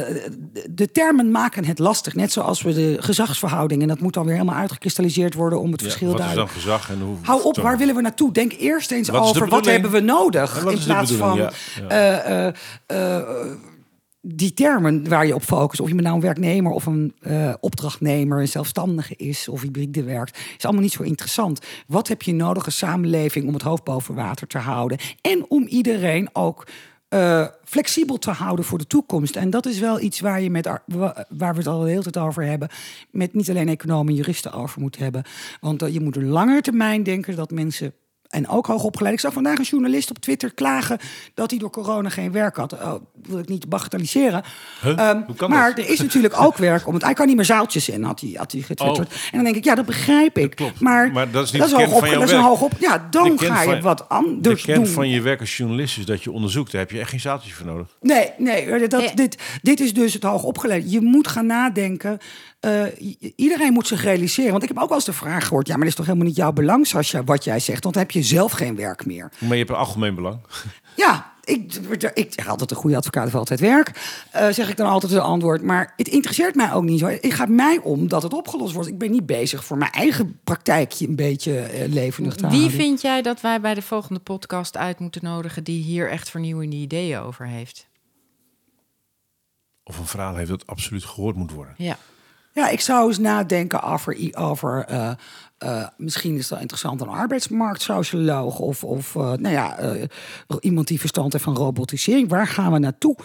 [0.53, 2.15] de, de termen maken het lastig.
[2.15, 3.81] Net zoals we de gezagsverhoudingen...
[3.83, 5.59] en dat moet dan weer helemaal uitgekristalliseerd worden...
[5.59, 7.15] om het Ja, verschil wat is dan gezag en hoe...
[7.21, 8.31] Hou op, waar willen we naartoe?
[8.31, 10.65] Denk eerst eens Wat over wat hebben we nodig.
[10.65, 11.37] In plaats van?
[11.37, 11.51] Ja,
[11.87, 12.53] eh, eh,
[12.85, 13.21] eh,
[14.25, 15.81] die termen waar je op focust.
[15.81, 20.37] Of je nou een werknemer of een eh, opdrachtnemer, een zelfstandige is of hybride werkt,
[20.57, 21.59] is allemaal niet zo interessant.
[21.87, 24.97] Wat heb je nodig als samenleving om het hoofd boven water te houden?
[25.21, 26.67] En om iedereen ook
[27.07, 29.35] eh, flexibel te houden voor de toekomst.
[29.35, 31.89] En dat is wel iets waar, je met, ar- wa- waar we het al de
[31.89, 32.69] hele tijd over hebben.
[33.11, 35.23] Met niet alleen economen en juristen over moet hebben.
[35.61, 37.93] Want eh, je moet een langere termijn denken dat mensen.
[38.33, 39.13] En ook hoogopgeleid.
[39.13, 40.97] Ik zag vandaag een journalist op Twitter klagen
[41.33, 42.73] dat hij door corona geen werk had.
[42.73, 44.43] Oh, wil ik niet bagatelliseren.
[44.81, 44.97] Huh?
[44.99, 45.85] Ehm, Hoe kan maar dat?
[45.85, 46.87] er is natuurlijk ook werk.
[46.87, 49.07] Om het, hij kan niet meer zaaltjes in, had hij, had hij getwitterd.
[49.07, 49.13] Oh.
[49.13, 50.55] En dan denk ik, ja, dat begrijp ik.
[50.55, 50.79] klopt.
[50.79, 52.49] Maar, Maar dat is niet de kern hoog van jouw dat is een werk.
[52.49, 52.71] hoog op.
[52.79, 54.93] Ja, De dan kern ga je van- wat De anders kern doen.
[54.93, 56.71] van je werk als journalist is dat je onderzoekt.
[56.71, 57.87] Daar heb je echt geen zaaltjes voor nodig.
[58.01, 60.91] Nee, nee dat, dit, dit is dus het hoog opgeleid.
[60.91, 62.17] Je moet gaan nadenken.
[62.63, 62.81] Eh,
[63.35, 64.51] iedereen moet zich realiseren.
[64.51, 65.67] Want ik heb ook wel eens de vraag gehoord...
[65.67, 67.83] ja, maar dat is toch helemaal niet jouw belang, Sascha, wat jij zegt.
[67.83, 69.31] Want dan heb je zelf geen werk meer.
[69.39, 70.39] Maar je hebt een algemeen belang.
[70.95, 71.73] Ja, ik,
[72.13, 73.91] ik zeg altijd een goede advocaat heeft altijd werk.
[74.31, 75.61] eh, zeg ik dan altijd het antwoord.
[75.61, 77.05] Maar het interesseert mij ook niet zo.
[77.07, 78.89] Het gaat mij om dat het opgelost wordt.
[78.89, 82.77] Ik ben niet bezig voor mijn eigen praktijkje een beetje eh, levendig te Wie houden.
[82.79, 86.75] vind jij dat wij bij de volgende podcast uit moeten nodigen die hier echt vernieuwende
[86.75, 87.87] ideeën over heeft?
[89.83, 91.73] Of een verhaal heeft dat absoluut gehoord moet worden.
[91.77, 91.97] Ja.
[92.53, 95.11] Ja, ik zou eens nadenken over, over eh,
[95.57, 99.79] eh, misschien is wel interessant een arbeidsmarktsocioloog of, of eh, nou ja,
[100.59, 102.29] iemand die verstand heeft van robotisering.
[102.29, 103.15] Waar gaan we naartoe?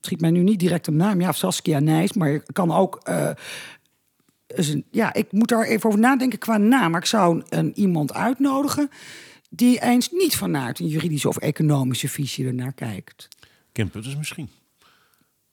[0.00, 3.02] Schiet mij nu niet direct een naam, ja, Saskia Nijs, maar je kan ook.
[4.90, 8.90] ja, ik moet daar even over nadenken qua naam, maar ik zou een, iemand uitnodigen
[9.50, 13.28] die eens niet vanuit een juridische of economische visie ernaar kijkt.
[13.72, 14.48] Kim Putters misschien.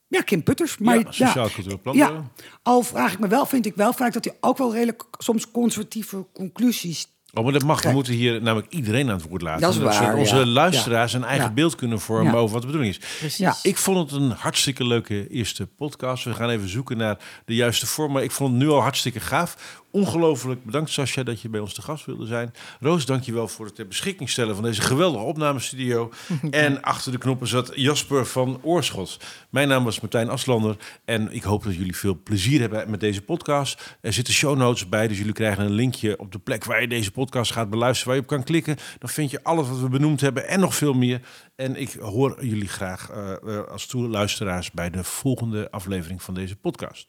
[0.07, 0.77] Ja, Kim Putters.
[0.77, 1.95] Maar, Ja, sociaal cultureel plan.
[1.95, 2.31] Ja,
[2.63, 5.51] al vraag ik me wel, vind ik wel vaak dat hij ook wel redelijk soms
[5.51, 7.07] conservatieve conclusies.
[7.33, 7.81] Oh, maar dat mag.
[7.83, 9.61] We moeten hier namelijk iedereen aan het woord laten.
[9.61, 10.45] Dat is zodat waar, onze ja.
[10.45, 11.53] luisteraars een eigen Ja.
[11.53, 12.37] beeld kunnen vormen Ja.
[12.39, 13.17] over wat de bedoeling is.
[13.19, 13.37] Precies.
[13.37, 13.55] Ja.
[13.61, 16.23] Ik vond het een hartstikke leuke eerste podcast.
[16.23, 18.11] We gaan even zoeken naar de juiste vorm.
[18.11, 19.81] Maar ik vond het nu al hartstikke gaaf.
[19.95, 22.53] Ongelooflijk bedankt, Sascha, dat je bij ons te gast wilde zijn.
[22.79, 26.11] Roos, dank je wel voor het ter beschikking stellen van deze geweldige opnamestudio.
[26.49, 29.19] en achter de knoppen zat Jasper van Oorschot.
[29.49, 30.75] Mijn naam was Martijn Aslander.
[31.05, 33.97] En ik hoop dat jullie veel plezier hebben met deze podcast.
[34.01, 36.87] Er zitten show notes bij, dus jullie krijgen een linkje op de plek waar je
[36.87, 38.07] deze podcast gaat beluisteren.
[38.07, 38.77] Waar je op kan klikken.
[38.99, 41.21] Dan vind je alles wat we benoemd hebben en nog veel meer.
[41.55, 46.55] En ik hoor jullie graag eh, eh, als toeluisteraars bij de volgende aflevering van deze
[46.55, 47.07] podcast.